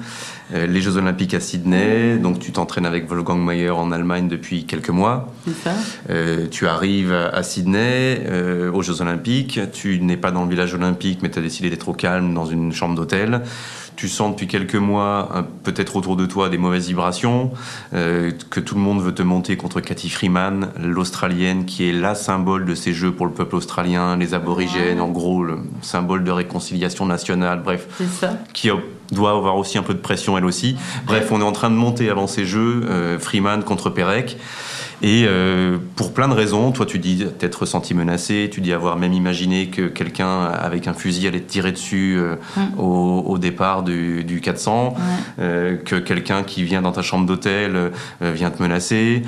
[0.53, 2.19] euh, les Jeux Olympiques à Sydney.
[2.19, 5.33] Donc tu t'entraînes avec Wolfgang Mayer en Allemagne depuis quelques mois.
[5.47, 5.71] c'est ça.
[6.11, 9.61] Euh, tu arrives à Sydney euh, aux Jeux Olympiques.
[9.73, 12.45] Tu n'es pas dans le village olympique, mais tu as décidé d'être au calme dans
[12.47, 13.41] une chambre d'hôtel.
[13.97, 17.53] Tu sens depuis quelques mois, peut-être autour de toi, des mauvaises vibrations,
[17.95, 22.15] euh, que tout le monde veut te monter contre Cathy Freeman, l'Australienne, qui est la
[22.15, 26.31] symbole de ces Jeux pour le peuple australien, les aborigènes, en gros, le symbole de
[26.31, 28.39] réconciliation nationale, bref C'est ça.
[28.53, 28.71] qui
[29.13, 30.77] doit avoir aussi un peu de pression elle aussi.
[31.07, 34.37] Bref, on est en train de monter avant ces jeux, euh, Freeman contre Perec.
[35.07, 38.97] Et euh, pour plein de raisons, toi tu dis t'être ressenti menacé, tu dis avoir
[38.97, 42.79] même imaginé que quelqu'un avec un fusil allait te tirer dessus euh, Mm.
[42.81, 45.03] au, au départ du, du 400, Ouais.
[45.41, 47.91] euh, que quelqu'un qui vient dans ta chambre d'hôtel
[48.23, 49.23] vient te menacer,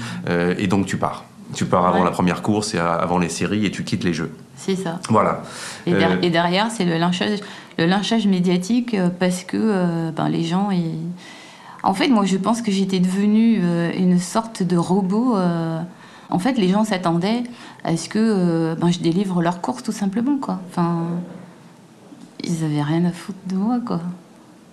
[0.58, 1.24] et donc tu pars.
[1.54, 2.04] Tu pars avant Ouais.
[2.06, 4.32] la première course et avant les séries et tu quittes les jeux.
[4.56, 4.98] C'est ça.
[5.10, 5.42] Voilà.
[5.86, 7.38] Et, der- Euh, et derrière, c'est le lynchage,
[7.78, 10.70] le lynchage médiatique parce que euh, ben, les gens.
[10.70, 11.10] ils-
[11.86, 15.36] En fait, moi, je pense que j'étais devenue euh, une sorte de robot.
[15.36, 15.80] euh.
[16.30, 17.44] En fait, les gens s'attendaient
[17.84, 20.36] à ce que euh, ben, je délivre leur course, tout simplement,
[22.42, 24.00] ils avaient rien à foutre de moi, quoi.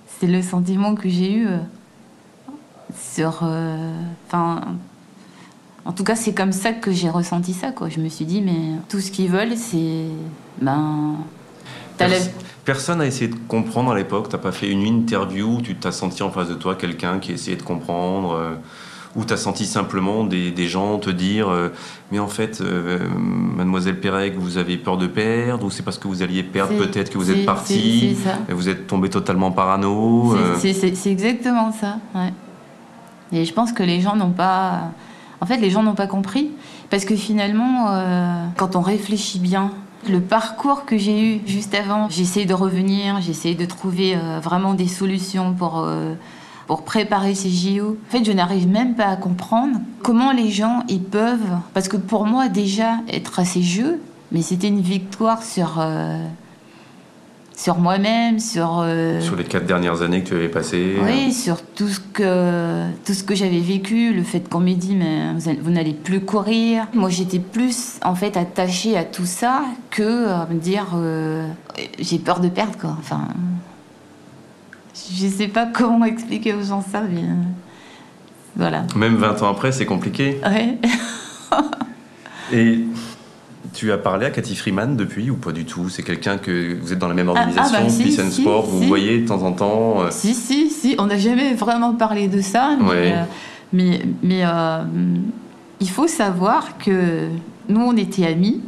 [0.08, 1.48] C'est le sentiment que j'ai eu.
[5.86, 7.72] En tout cas, c'est comme ça que j'ai ressenti ça.
[7.90, 10.08] Je me suis dit, mais tout ce qu'ils veulent, c'est.
[10.60, 11.18] Ben.
[12.66, 14.30] Personne n'a essayé de comprendre à l'époque.
[14.30, 17.34] T'as pas fait une interview où tu t'as senti en face de toi quelqu'un qui
[17.34, 18.54] essayait de comprendre, euh,
[19.16, 21.70] ou t'as senti simplement des, des gens te dire, euh,
[22.12, 26.08] mais en fait, euh, Mademoiselle Pérec, vous avez peur de perdre, ou c'est parce que
[26.08, 28.16] vous alliez perdre peut-être que vous êtes parti,
[28.50, 30.34] vous êtes tombé totalement parano.
[30.34, 31.98] euh, C'est- c'est exactement ça.
[32.16, 32.34] ouais.
[33.34, 34.92] Et je pense que les gens n'ont pas.
[35.42, 36.52] En fait, les gens n'ont pas compris.
[36.90, 39.72] Parce que finalement, euh, quand on réfléchit bien,
[40.10, 44.74] le parcours que j'ai eu juste avant, j'essaie de revenir, j'essaie de trouver euh, vraiment
[44.74, 46.14] des solutions pour, euh,
[46.68, 47.98] pour préparer ces JO.
[48.08, 51.58] En fait, je n'arrive même pas à comprendre comment les gens ils peuvent.
[51.74, 54.02] Parce que pour moi, déjà, être à ces Jeux,
[54.32, 55.80] mais c'était une victoire sur.
[55.80, 56.26] euh,
[57.56, 60.96] sur moi-même, sur euh, sur les quatre dernières années que tu avais passées.
[61.04, 64.96] Oui, sur tout ce que tout ce que j'avais vécu, le fait qu'on m'ait dit
[64.96, 66.88] mais vous, n'allez plus courir.
[66.94, 71.48] Moi, j'étais plus en fait attachée à tout ça que à me dire euh,
[72.00, 72.96] j'ai peur de perdre quoi.
[73.00, 73.28] Enfin,
[74.96, 77.24] je sais pas comment expliquer aux gens ça, mais
[78.56, 78.84] voilà.
[78.96, 80.40] Même 20 ans après, c'est compliqué.
[80.46, 80.78] Ouais.
[82.52, 82.84] Et
[83.74, 85.90] tu as parlé à Cathy Freeman depuis ou pas du tout?
[85.90, 88.66] C'est quelqu'un que vous êtes dans la même organisation, ah, ah bah, Peace and Sport,
[88.68, 90.96] vous voyez de temps en temps euh Si, si, si.
[91.00, 92.78] On n'a jamais vraiment parlé de ça.
[92.80, 94.84] Mais, euh, mais, euh,
[95.80, 97.28] il faut savoir que
[97.68, 98.62] nous, on était amis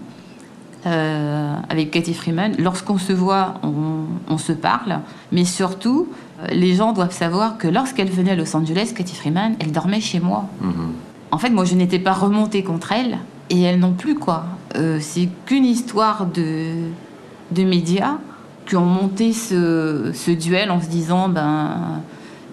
[0.83, 2.53] avec Cathy Freeman.
[2.59, 4.99] Lorsqu'on se voit, on, se parle.
[5.31, 6.09] Mais surtout,
[6.51, 10.19] les gens doivent savoir que lorsqu'elle venait à Los Angeles, Cathy Freeman, elle dormait chez
[10.19, 10.45] moi.
[10.61, 10.93] Mhm.
[11.31, 13.17] En fait, moi, je n'étais pas remontée contre elle
[13.49, 14.45] et elles non plus, quoi.
[14.75, 16.67] Euh, c'est qu'une histoire de,
[17.51, 18.17] de médias
[18.65, 22.01] qui ont monté ce, ce, duel en se disant, ben,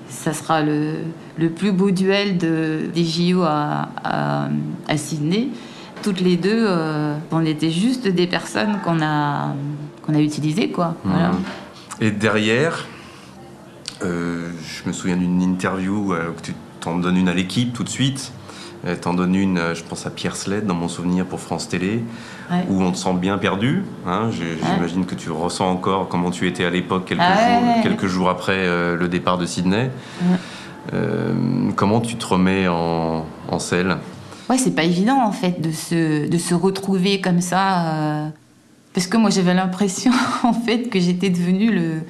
[0.08, 0.96] ça sera le,
[1.38, 5.48] le plus beau duel de, des JO à, à, Sydney.
[6.02, 9.54] Toutes les deux, euh, on était juste des personnes qu'on a,
[10.02, 10.94] qu'on a utilisées, quoi.
[11.04, 11.14] Mhm.
[12.00, 12.86] Et derrière,
[14.02, 17.88] euh, je me souviens d'une interview que tu t'en donnes une à l'équipe tout de
[17.88, 18.32] suite.
[19.00, 22.02] T'en donnes une, euh, je pense à Pierre Sled dans mon souvenir pour France Télé,
[22.68, 23.84] où on te sent bien perdu.
[24.06, 24.30] Hein.
[24.32, 28.28] J'imagine que tu ressens encore comment tu étais à l'époque, quelques, ah jours, quelques jours
[28.28, 29.90] après euh, le départ de Sydney.
[30.92, 31.32] Euh,
[31.76, 33.98] comment tu te remets en, en selle?
[34.50, 38.32] Ouais, c'est pas évident en fait de se, de se retrouver comme ça.
[38.92, 40.10] parce que moi j'avais l'impression
[40.42, 42.00] en fait que j'étais devenue le.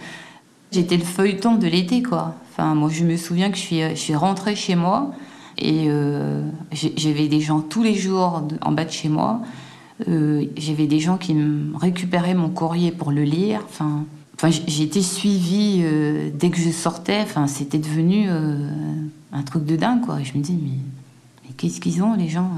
[0.70, 2.34] J'étais le feuilleton de l'été quoi.
[2.50, 5.12] Enfin, moi je me souviens que je suis, je suis rentrée chez moi.
[5.64, 6.42] Et euh,
[6.72, 9.40] j'avais des gens tous les jours en bas de chez moi.
[10.08, 13.60] Euh, j'avais des gens qui me récupéraient mon courrier pour le lire.
[13.68, 14.04] Enfin,
[14.66, 17.20] j'ai suivie euh, dès que je sortais.
[17.22, 20.02] Enfin, c'était devenu un truc de dingue.
[20.20, 20.78] Et je me dis, mais,
[21.44, 22.50] mais qu'est-ce qu'ils ont, les gens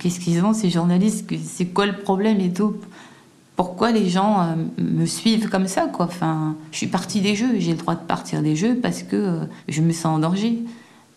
[0.00, 1.32] Qu'est-ce qu'ils ont, ces journalistes?
[1.44, 2.74] C'est quoi le problème et tout?
[3.56, 7.72] Pourquoi les gens euh, me suivent comme ça enfin je suis partie des jeux j'ai
[7.72, 10.58] le droit de partir des jeux parce que euh, je me sens en danger.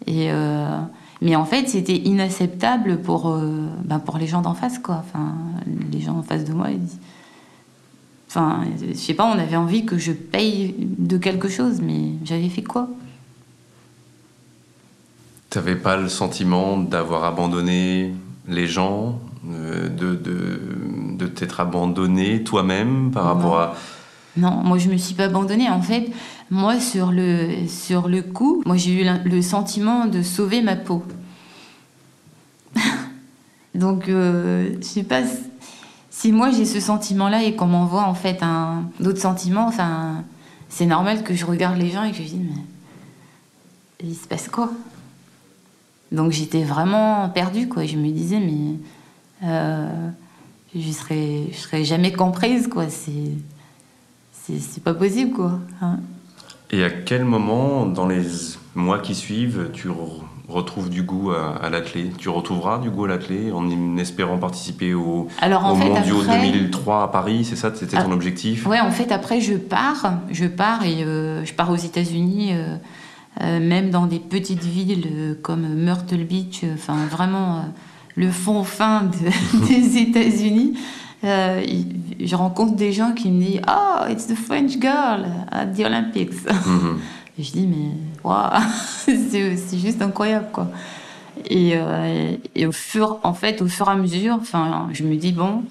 [0.06, 0.80] Et euh,
[1.22, 3.36] mais en fait c'était inacceptable pour
[3.84, 5.34] ben, pour les gens d'en face enfin
[5.92, 6.88] les gens en face de moi ils...
[8.30, 12.50] enfin je sais pas on avait envie que je paye de quelque chose mais j'avais
[12.50, 12.88] fait quoi?
[15.50, 18.14] Tu n'avais pas le sentiment d'avoir abandonné
[18.48, 20.14] les gens de
[21.18, 23.76] de t'être abandonné toi-même par rapport à...
[24.38, 25.70] Non, moi je me suis pas abandonnée.
[25.70, 26.12] En fait,
[26.50, 31.04] moi sur le, sur le coup, moi j'ai eu le sentiment de sauver ma peau.
[33.76, 35.22] Donc, euh, je sais pas
[36.10, 39.68] si moi j'ai ce sentiment-là et qu'on m'envoie en fait un d'autres sentiments.
[39.68, 40.24] Enfin,
[40.70, 42.62] c'est normal que je regarde les gens et que je dis mais
[44.04, 44.72] il se passe quoi?
[46.12, 47.86] Donc j'étais vraiment perdue quoi.
[47.86, 48.78] Je me disais mais
[49.44, 50.10] euh,
[50.76, 52.86] je serais, je serais jamais comprise, quoi.
[52.90, 53.34] C'est,
[54.84, 55.60] pas possible, quoi.
[55.82, 56.00] Hein.
[56.72, 58.24] Et à quel moment, dans les
[58.76, 59.90] mois qui suivent, tu
[60.48, 64.94] retrouves du goût à, à l'athlé Tu retrouveras du goût à l'athlé en espérant participer
[64.94, 67.72] au, Alors, en fait, Mondiaux 2003 à Paris, c'est ça?
[67.74, 68.66] C'était ton ah, objectif?
[68.66, 70.20] Ouais, en fait, après, je pars.
[70.32, 72.54] Je pars et euh, je pars aux États-Unis.
[72.54, 72.78] Euh,
[73.42, 77.66] euh, même dans des petites villes comme Myrtle Beach, enfin vraiment
[78.18, 79.10] le fond fin
[79.70, 80.74] des États-Unis,
[81.24, 81.64] euh,
[82.20, 86.34] je rencontre des gens qui me disent Oh, it's the French girl at the Olympics.
[86.66, 87.00] Mhm.
[87.40, 87.92] Et je dis Mais
[88.24, 88.60] waouh,
[89.06, 90.68] c'est juste incroyable, quoi.
[91.46, 95.16] Et, euh, et, au fur, en fait, au fur et à mesure, enfin, je me
[95.16, 95.64] dis Bon,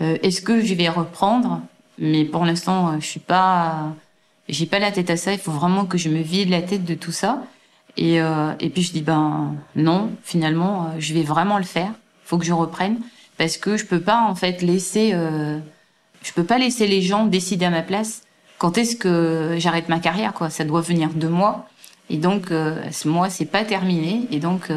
[0.00, 1.60] euh, est-ce que je vais reprendre?
[1.98, 3.92] Mais pour l'instant, je suis pas.
[4.48, 6.84] J'ai pas la tête à ça, il faut vraiment que je me vide la tête
[6.84, 7.42] de tout ça.
[8.00, 11.92] Et, euh, et puis je dis ben non, finalement, euh, je vais vraiment le faire.
[12.24, 12.98] Faut que je reprenne
[13.36, 15.58] parce que je peux pas en fait laisser, euh,
[16.22, 18.22] je peux pas laisser les gens décider à ma place.
[18.56, 20.48] Quand est-ce que j'arrête ma carrière quoi?
[20.48, 21.68] Ça doit venir de moi.
[22.08, 24.26] Et donc euh, moi c'est pas terminé.
[24.30, 24.72] Et donc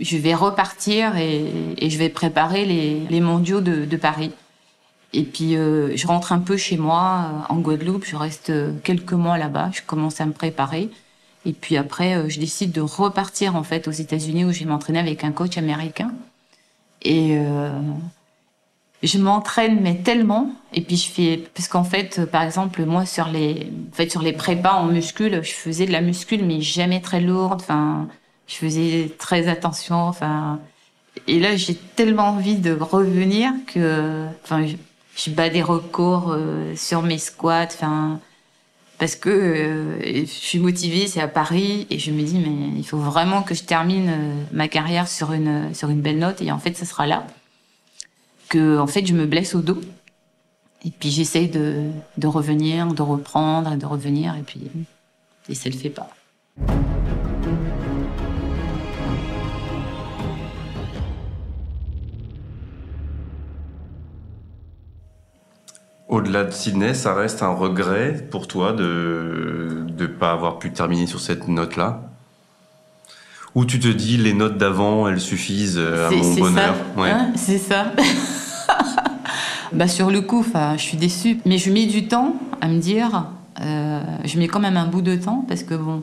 [0.00, 4.32] je vais repartir et, je vais préparer les, les mondiaux de, Paris.
[5.12, 8.06] Et puis je rentre un peu chez moi en Guadeloupe.
[8.06, 8.52] Je reste
[8.84, 9.70] quelques mois là-bas.
[9.74, 10.88] Je commence à me préparer.
[11.48, 14.64] Et puis après, euh, je décide de repartir en fait aux États-Unis où je vais
[14.66, 16.12] m'entraîner avec un coach américain.
[17.00, 17.70] Et euh,
[19.02, 20.50] je m'entraîne mais tellement.
[20.74, 24.20] Et puis je fais parce qu'en fait, par exemple, moi sur les, en fait sur
[24.20, 27.62] les prépas en muscule, je faisais de la muscule mais jamais très lourde.
[27.62, 28.08] Enfin,
[28.46, 29.96] je faisais très attention.
[29.96, 30.60] Enfin,
[31.26, 34.66] et là j'ai tellement envie de revenir que, enfin,
[35.16, 36.36] je bats des records
[36.76, 37.68] sur mes squats.
[37.72, 38.20] Enfin,
[38.98, 42.98] parce que je suis motivée, c'est à Paris, et je me dis, mais il faut
[42.98, 44.12] vraiment que je termine
[44.52, 47.26] ma carrière sur une, sur une belle note, et en fait, ce sera là
[48.48, 49.80] que, en fait, je me blesse au dos.
[50.84, 54.70] Et puis j'essaye de, de, revenir, de reprendre, de revenir, et puis
[55.48, 56.10] et ça le fait pas.
[66.08, 71.06] Au-delà de Sydney, ça reste un regret pour toi de ne pas avoir pu terminer
[71.06, 72.02] sur cette note-là?
[73.54, 76.74] Ou tu te dis les notes d'avant, elles suffisent à mon bonheur?
[76.96, 77.02] ça.
[77.04, 77.92] Hein, C'est ça.
[79.72, 80.44] bah, sur le coup,
[80.76, 81.40] je suis déçue.
[81.44, 83.26] Mais je mets du temps à me dire,
[83.60, 86.02] euh, je mets quand même un bout de temps parce que bon,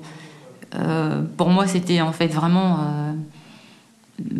[0.75, 3.13] euh, pour moi, c'était en fait vraiment euh,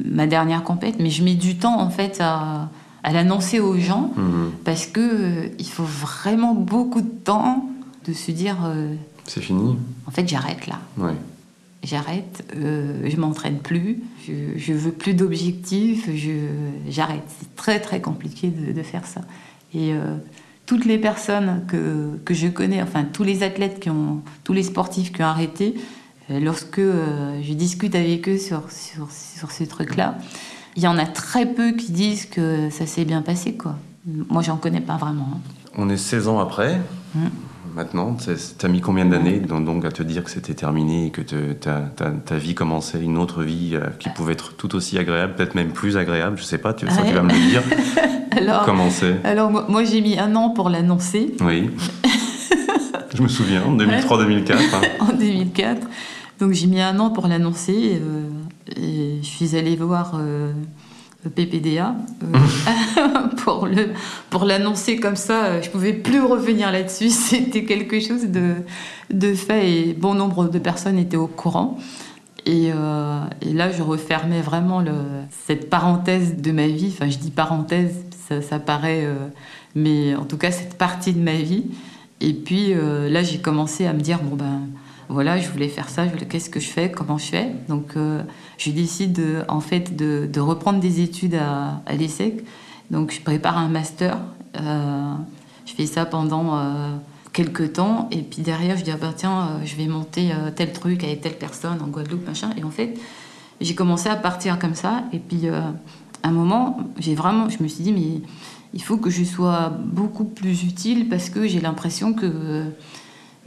[0.05, 2.69] ma dernière compète, mais je mets du temps en fait à,
[3.11, 4.51] l'annoncer aux gens mhm.
[4.63, 7.69] parce que il faut vraiment beaucoup de temps
[8.07, 8.57] de se dire.
[9.25, 9.77] c'est fini.
[10.05, 10.79] En fait, j'arrête là.
[11.83, 16.09] J'arrête, je m'entraîne plus, je, je veux plus d'objectifs,
[16.89, 17.23] j'arrête.
[17.39, 19.21] C'est très très compliqué de, de faire ça.
[19.75, 19.93] Et
[20.65, 24.63] toutes les personnes que, que, je connais, enfin tous les athlètes qui ont, tous les
[24.63, 25.75] sportifs qui ont arrêté,
[26.31, 30.17] euh, lorsque euh, je discute avec eux sur, sur, sur ce truc-là,
[30.75, 33.55] il y en a très peu qui disent que ça s'est bien passé.
[33.55, 33.75] Quoi.
[34.05, 35.29] Moi, j'en connais pas vraiment.
[35.35, 35.39] Hein.
[35.77, 36.79] On est 16 ans après.
[37.15, 37.19] Mmh.
[37.75, 41.21] Maintenant, tu as mis combien d'années donc, à te dire que c'était terminé et que
[41.51, 45.35] ta, ta, ta, vie commençait une autre vie euh, qui pouvait être tout aussi agréable,
[45.35, 47.61] peut-être même plus agréable, je sais pas, tu, ça, tu vas me le dire.
[48.31, 48.87] alors, Comment
[49.25, 51.35] Alors, moi, moi j'ai mis un an pour l'annoncer.
[51.41, 51.69] Oui.
[53.13, 54.53] je me souviens, en 2003-2004.
[54.53, 54.81] Hein.
[55.01, 55.87] en 2004.
[56.39, 57.99] Donc j'ai mis un an pour l'annoncer.
[58.01, 58.29] Euh,
[58.75, 60.51] et je suis allée voir euh,
[61.35, 63.89] PPDA euh, pour le
[64.29, 65.61] pour l'annoncer comme ça.
[65.61, 67.09] Je pouvais plus revenir là-dessus.
[67.09, 68.55] C'était quelque chose de
[69.11, 71.77] de fait et bon nombre de personnes étaient au courant.
[72.47, 74.83] Et, là, je refermais vraiment
[75.47, 76.91] cette parenthèse de ma vie.
[76.93, 77.95] Enfin, je dis parenthèse,
[78.47, 79.09] ça paraît,
[79.73, 81.63] mais en tout cas, cette partie de ma vie.
[82.21, 84.61] Et puis là, j'ai commencé à me dire bon ben
[85.09, 87.51] voilà, je voulais faire ça, qu'est-ce que je fais, comment je fais?
[87.69, 88.23] Donc, euh,
[88.57, 92.43] je décide en fait de, reprendre des études à, l'ESSEC.
[92.91, 94.17] Donc, je prépare un master.
[94.59, 95.13] Euh,
[95.65, 96.95] je fais ça pendant euh,
[97.33, 98.09] quelques temps.
[98.11, 101.37] Et puis derrière, je dis, ah ben, tiens, je vais monter tel truc avec telle
[101.37, 102.49] personne en Guadeloupe, machin.
[102.57, 102.97] Et en fait,
[103.61, 105.03] j'ai commencé à partir comme ça.
[105.13, 105.73] Et puis, à
[106.23, 108.21] un moment, j'ai vraiment, je me suis dit, mais
[108.73, 112.71] il faut que je sois beaucoup plus utile parce que j'ai l'impression que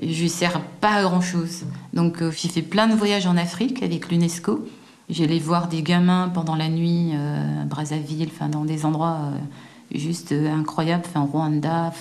[0.01, 1.65] je lui sers pas à grand chose.
[1.93, 4.67] Donc euh, j'ai fait plein de voyages en Afrique avec l'UNESCO.
[5.11, 10.33] J'allais voir des gamins pendant la nuit euh, à Brazzaville, dans des endroits euh, juste
[10.33, 11.93] incroyables, enfin Rwanda,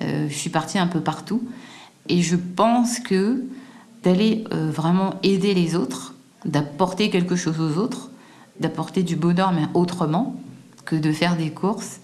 [0.00, 1.42] je suis partie un peu partout.
[2.08, 3.44] Et je pense que
[4.04, 8.10] d'aller vraiment aider les autres, d'apporter quelque chose aux autres,
[8.60, 10.36] d'apporter du bonheur mais autrement
[10.84, 11.98] que de faire des courses,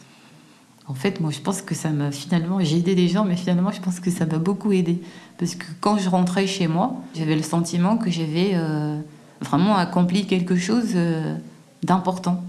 [0.90, 3.70] en fait, moi, je pense que ça m'a finalement, j'ai aidé des gens, mais finalement,
[3.70, 5.00] je pense que ça m'a beaucoup aidé.
[5.38, 8.98] Parce que quand je rentrais chez moi, j'avais le sentiment que j'avais euh,
[9.40, 11.36] vraiment accompli quelque chose euh,
[11.84, 12.42] d'important.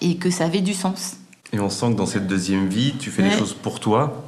[0.00, 1.18] Et que ça avait du sens.
[1.52, 4.26] Et on sent que dans cette deuxième vie, tu fais des choses pour toi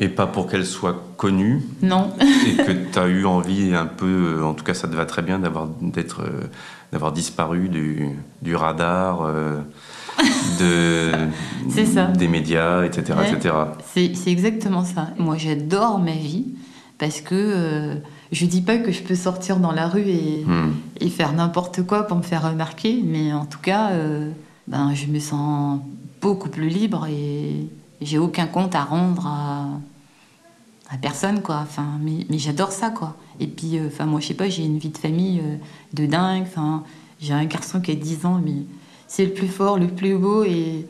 [0.00, 1.60] et pas pour qu'elles soient connues.
[1.82, 2.14] Non.
[2.18, 5.04] et que tu as eu envie un peu, euh, en tout cas ça te va
[5.04, 6.22] très bien, d'avoir, d'être,
[6.92, 8.08] d'avoir disparu du,
[8.40, 9.30] du radar
[10.58, 11.12] de,
[11.84, 12.06] ça.
[12.06, 13.18] des médias, etc.
[13.30, 13.54] etc.
[13.84, 15.08] C'est exactement ça.
[15.18, 16.54] Moi, j'adore ma vie
[16.98, 17.94] parce que euh,
[18.30, 20.72] je dis pas que je peux sortir dans la rue et, hmm.
[21.00, 24.30] et faire n'importe quoi pour me faire remarquer, mais en tout cas, euh,
[24.68, 25.80] ben, je me sens
[26.20, 27.68] beaucoup plus libre et
[28.00, 29.66] j'ai aucun compte à rendre à,
[30.94, 31.60] à personne, quoi.
[31.62, 33.16] Enfin, mais, mais j'adore ça, quoi.
[33.40, 35.42] Et puis, euh, moi, je sais pas, j'ai une vie de famille
[35.92, 36.44] de dingue.
[36.46, 36.84] Enfin,
[37.20, 38.64] j'ai un garçon qui a 10 ans, mais
[39.12, 40.86] c'est le plus fort, le plus beau et,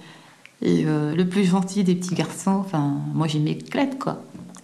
[0.62, 2.52] euh, le plus gentil des petits garçons.
[2.52, 4.22] Enfin, moi, j'ai m'éclate, quoi.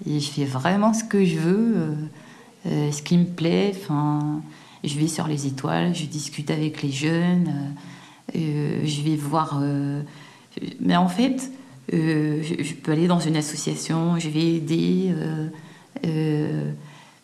[0.09, 1.95] Et je fais vraiment ce que je veux, euh,
[2.67, 3.75] euh, ce qui me plaît.
[3.75, 4.43] Enfin,
[4.85, 7.53] je vais sur les étoiles, je discute avec les jeunes,
[8.33, 9.61] je vais voir.
[10.79, 11.51] mais en fait,
[11.93, 15.13] je, peux aller dans une association, je vais aider.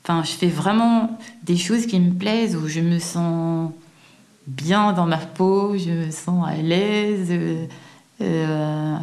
[0.02, 3.70] Enfin, je fais vraiment des choses qui me plaisent, où je me sens
[4.46, 7.28] bien dans ma peau, je me sens à l'aise.
[7.30, 7.66] Euh,
[8.20, 8.96] euh,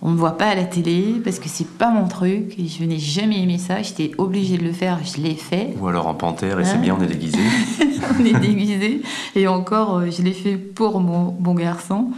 [0.00, 2.68] on ne me voit pas à la télé parce que c'est pas mon truc et
[2.68, 3.82] je n'ai jamais aimé ça.
[3.82, 5.74] J'étais obligée de le faire, je l'ai fait.
[5.80, 7.38] Ou alors en panthère et c'est bien, on est déguisé.
[8.20, 9.02] on est déguisé
[9.34, 12.10] et encore, euh, je l'ai fait pour mon bon garçon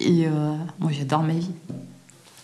[0.00, 0.26] et
[0.80, 1.50] moi j'adore ma vie.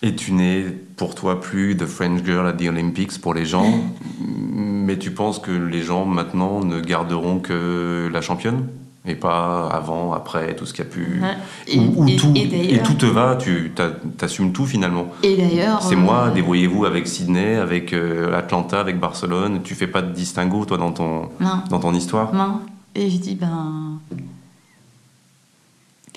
[0.03, 0.65] Et tu n'es
[0.97, 3.71] pour toi plus The French Girl at the Olympics pour les gens,
[4.25, 8.67] mais tu penses que les gens maintenant ne garderont que la championne?
[9.11, 11.21] Et pas avant, après, tout ce qui a pu.
[11.67, 13.73] Et, ou, et- tout, et et d'ailleurs- tout te va, tu
[14.17, 15.09] t'assumes tout finalement.
[15.23, 15.83] Et d'ailleurs.
[15.83, 19.61] C'est euh, moi, débrouillez-vous avec Sydney, avec euh, Atlanta, avec Barcelone.
[19.63, 21.63] Tu fais pas de distinguo, toi, dans ton, Non.
[21.69, 22.33] dans ton histoire?
[22.35, 22.61] Non.
[22.95, 23.99] Et je dis, ben.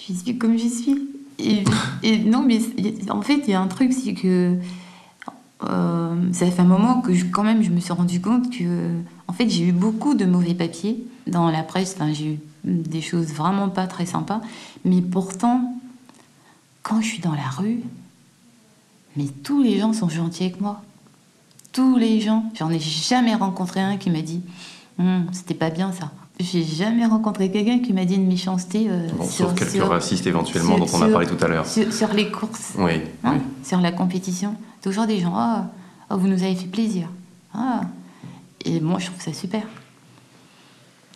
[0.08, 1.10] Je suis comme je suis.
[1.40, 2.60] Et, non, mais
[3.10, 4.56] en fait, il y a un truc, c'est que.
[5.64, 8.90] euh, ça fait un moment que je- quand même je me suis rendu compte que
[9.30, 13.02] en fait j'ai eu beaucoup de mauvais papiers dans la presse enfin j'ai eu des
[13.02, 14.42] choses vraiment pas très sympas
[14.86, 15.76] mais pourtant
[16.82, 17.82] quand je suis dans la rue
[19.16, 20.82] mais tous les gens sont gentils avec moi
[21.72, 24.42] tous les gens j'en ai jamais rencontré un qui m'a dit
[25.00, 29.08] Hum, c'était pas bien ça j'ai jamais rencontré quelqu'un qui m'a dit une méchanceté euh,
[29.18, 31.66] Bon, sur, Sauf quelques sur- racistes éventuellement sur- dont on a parlé tout à l'heure.
[31.68, 33.42] sur- les courses Oui, Hein, oui.
[33.64, 34.56] sur la compétition.
[34.82, 35.68] Toujours des gens, ah,
[36.10, 37.08] ah, vous nous avez fait plaisir.
[37.54, 37.82] Ah.
[38.66, 39.62] Et moi, je trouve ça super.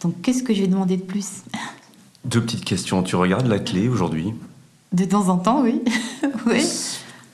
[0.01, 1.43] Donc, qu'est-ce que je vais demander de plus
[2.25, 3.03] Deux petites questions.
[3.03, 4.33] Tu regardes la clé aujourd'hui
[4.93, 5.81] De temps en temps, oui.
[6.45, 6.63] oui.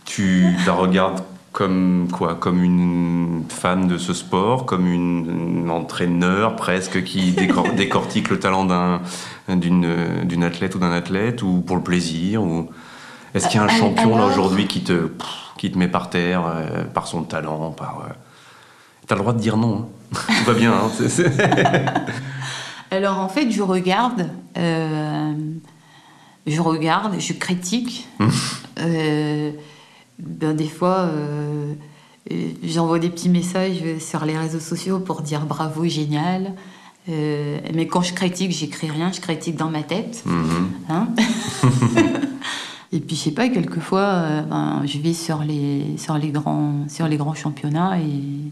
[0.05, 2.36] Tu la regardes comme quoi?
[2.36, 4.66] Comme une fan de ce sport?
[4.66, 9.01] Comme une, une entraîneur presque qui décor- décortique le talent d'un-
[9.49, 12.70] d'une athlète ou d'un athlète Ou pour le plaisir ou...
[13.36, 15.88] Est-ce qu'il y a un Euh, champion là aujourd'hui qui te, pff, qui te met
[15.88, 18.14] par terre euh, par son talent par, euh,
[19.07, 19.88] T'as le droit de dire non.
[20.14, 20.18] hein.
[20.28, 20.72] Tout va bien.
[20.72, 20.91] hein.
[22.94, 24.30] Alors, en fait, je regarde.
[24.56, 25.34] euh,
[26.46, 28.08] je regarde, je critique.
[28.80, 29.52] Euh,
[30.20, 31.74] ben, des fois, euh,
[32.64, 36.54] j'envoie des petits messages sur les réseaux sociaux pour dire bravo, génial.
[37.08, 40.22] Mais quand je critique, j'écris rien, je critique dans ma tête.
[40.26, 40.70] Mhm.
[40.89, 41.08] Hein
[42.91, 47.08] et puis, je sais pas, quelquefois, ben, je vais sur les, sur, les grands, sur
[47.08, 48.52] les grands championnats et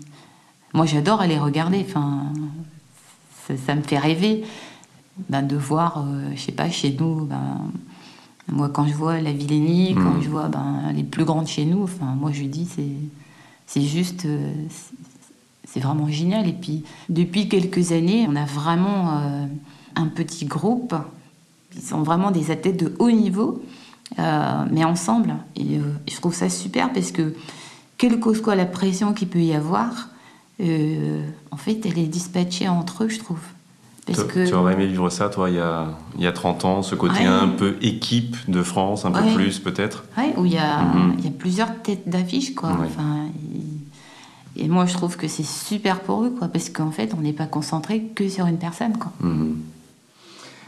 [0.73, 1.85] moi, j'adore aller regarder.
[1.87, 2.23] Enfin,
[3.57, 4.43] ça, ça me fait rêver
[5.29, 7.59] ben, de voir, euh, je sais pas, chez nous, ben,
[8.51, 10.21] moi, quand je vois la Villénie, quand Mhm.
[10.23, 12.87] je vois ben, les plus grandes chez nous, enfin, moi, je dis, c'est,
[13.67, 14.25] c'est juste.
[14.25, 16.47] euh, c'est- vraiment génial.
[16.49, 19.45] Et puis, depuis quelques années, on a vraiment euh,
[19.95, 20.93] un petit groupe.
[21.73, 23.61] Ils sont vraiment des athlètes de haut niveau,
[24.19, 25.33] euh, mais ensemble.
[25.55, 27.33] Et euh, je trouve ça super parce que,
[27.97, 30.09] quelle que soit la pression qu'il peut y avoir,
[30.61, 33.39] euh, en fait, elle est dispatchée entre eux, je trouve.
[34.05, 36.31] Parce Tu, que, tu aurais aimé vivre ça, toi, il y a, il y a
[36.31, 37.25] 30 ans, ce côté Ouais.
[37.27, 39.33] un peu équipe de France, un peu Ouais.
[39.35, 41.15] plus peut-être Ouais, où il y, a, Mhm.
[41.19, 42.69] il y a plusieurs têtes d'affiche, quoi.
[42.71, 42.87] Ouais.
[42.87, 43.27] Enfin,
[44.55, 47.21] et, et moi, je trouve que c'est super pour eux, quoi, parce qu'en fait, on
[47.21, 49.11] n'est pas concentré que sur une personne, quoi.
[49.21, 49.57] Mhm.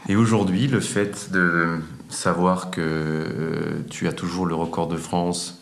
[0.08, 1.80] Et aujourd'hui, le fait de
[2.10, 5.60] savoir que euh, tu as toujours le record de France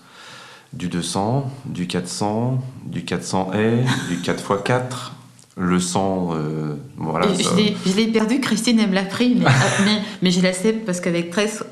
[0.73, 5.13] du 200, du 400, du 400 haies, du 4x4,
[5.59, 7.27] le 100, euh, voilà.
[7.35, 7.51] Ça-
[7.87, 9.45] je l'ai- perdu, Christine, elle me l'a pris, mais,
[9.85, 11.65] mais, mais je l'accepte parce qu'avec 13,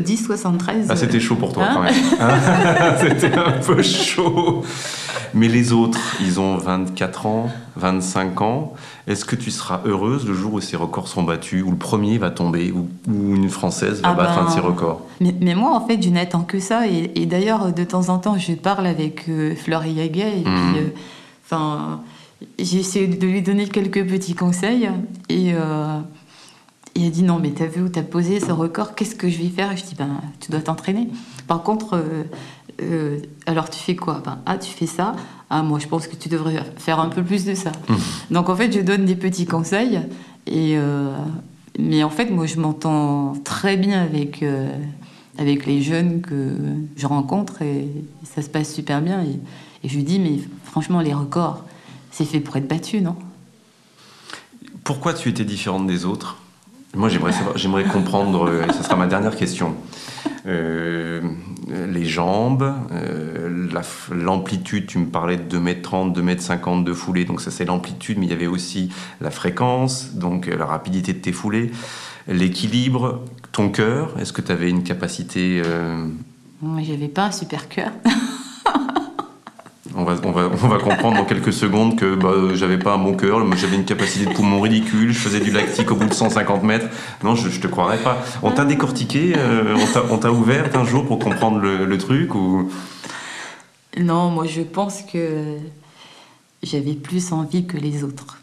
[0.00, 0.86] 10, 73.
[0.88, 1.94] Ah, c'était chaud pour toi Hein quand même.
[2.20, 4.62] Ah, c'était un peu chaud.
[5.34, 8.72] Mais les autres, ils ont 24 ans, 25 ans.
[9.06, 12.18] Est-ce que tu seras heureuse le jour où ces records seront battus, où le premier
[12.18, 15.02] va tomber, où, où une Française va Ah battre ben, un de ses records?
[15.20, 16.88] Mais, mais moi, en fait, je n'attends que ça.
[16.88, 20.26] Et, et d'ailleurs, de temps en temps, je parle avec euh, Fleury Yaga.
[20.28, 20.72] Et Mhm.
[20.72, 20.88] puis, euh,
[22.40, 24.88] enfin, j'essaie de lui donner quelques petits conseils.
[25.28, 26.00] Et, euh,
[26.94, 29.38] et elle dit Non, mais t'as vu où t'as posé ce record Qu'est-ce que je
[29.38, 29.72] vais faire?
[29.72, 31.08] Et je dis Ben, tu dois t'entraîner.
[31.46, 32.24] Par contre, euh,
[32.82, 34.22] euh, alors tu fais quoi?
[34.24, 35.14] Ben, Ah, tu fais ça.
[35.50, 37.72] Ah, moi, je pense que tu devrais faire un peu plus de ça.
[37.88, 37.96] Mhm.
[38.32, 40.00] Donc, en fait, je donne des petits conseils.
[40.46, 40.76] Et.
[40.76, 41.14] euh,
[41.80, 44.44] mais en fait, moi, je m'entends très bien avec,
[45.38, 46.56] avec les jeunes que
[46.96, 47.86] je rencontre et
[48.24, 49.22] ça se passe super bien.
[49.22, 49.38] Et,
[49.84, 51.62] et je lui dis, mais franchement, les records,
[52.10, 53.16] c'est fait pour être battu, non?
[54.84, 56.38] Pourquoi tu étais différente des autres?
[56.94, 57.10] Moi,
[57.54, 59.74] j'aimerais comprendre, euh, et ce sera ma dernière question.
[60.46, 61.20] Euh,
[61.68, 63.82] les jambes, euh, la
[64.14, 68.30] l'amplitude, tu me parlais de 2m30, 2m50 de foulée, donc ça c'est l'amplitude, mais il
[68.30, 68.90] y avait aussi
[69.20, 71.70] la fréquence, donc la rapidité de tes foulées,
[72.26, 75.60] l'équilibre, ton cœur, est-ce que tu avais une capacité...
[75.64, 76.06] euh,
[76.62, 77.92] Moi, j'avais pas un super cœur.
[79.98, 82.94] on va, on, va, on va comprendre dans quelques secondes que bah, euh, j'avais pas
[82.94, 86.06] un bon cœur, j'avais une capacité de poumon ridicule, je faisais du lactique au bout
[86.06, 86.86] de 150 mètres.
[87.24, 88.18] Non, je, je te croirais pas.
[88.42, 89.76] On t'a décortiqué, euh,
[90.10, 92.70] on t'a- ouvert un jour pour comprendre le, le truc ou...
[93.98, 95.56] Non, moi, je pense que
[96.62, 98.38] j'avais plus envie que les autres.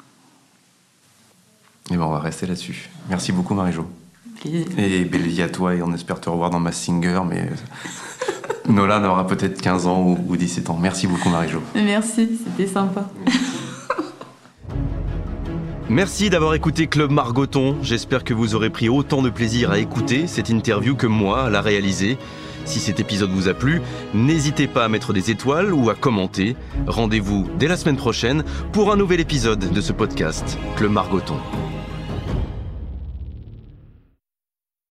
[1.92, 2.90] Eh ben, on va rester là-dessus.
[3.10, 3.86] Merci beaucoup Marie-Jo.
[4.78, 7.50] Et belle vie à toi et on espère te revoir dans ma Singer, mais
[8.68, 10.78] Nolan aura peut-être 15 ans ou, ou 17 ans.
[10.82, 11.62] Merci beaucoup Marie-Jo.
[11.76, 13.10] Merci, c'était sympa.
[15.90, 17.78] Merci d'avoir écouté Club Margoton.
[17.84, 21.50] J'espère que vous aurez pris autant de plaisir à écouter cette interview que moi à
[21.50, 22.18] la réaliser.
[22.66, 23.82] Si cet épisode vous a plu,
[24.16, 26.56] n'hésitez pas à mettre des étoiles ou à commenter.
[26.88, 31.38] Rendez-vous dès la semaine prochaine pour un nouvel épisode de ce podcast, Club Margoton.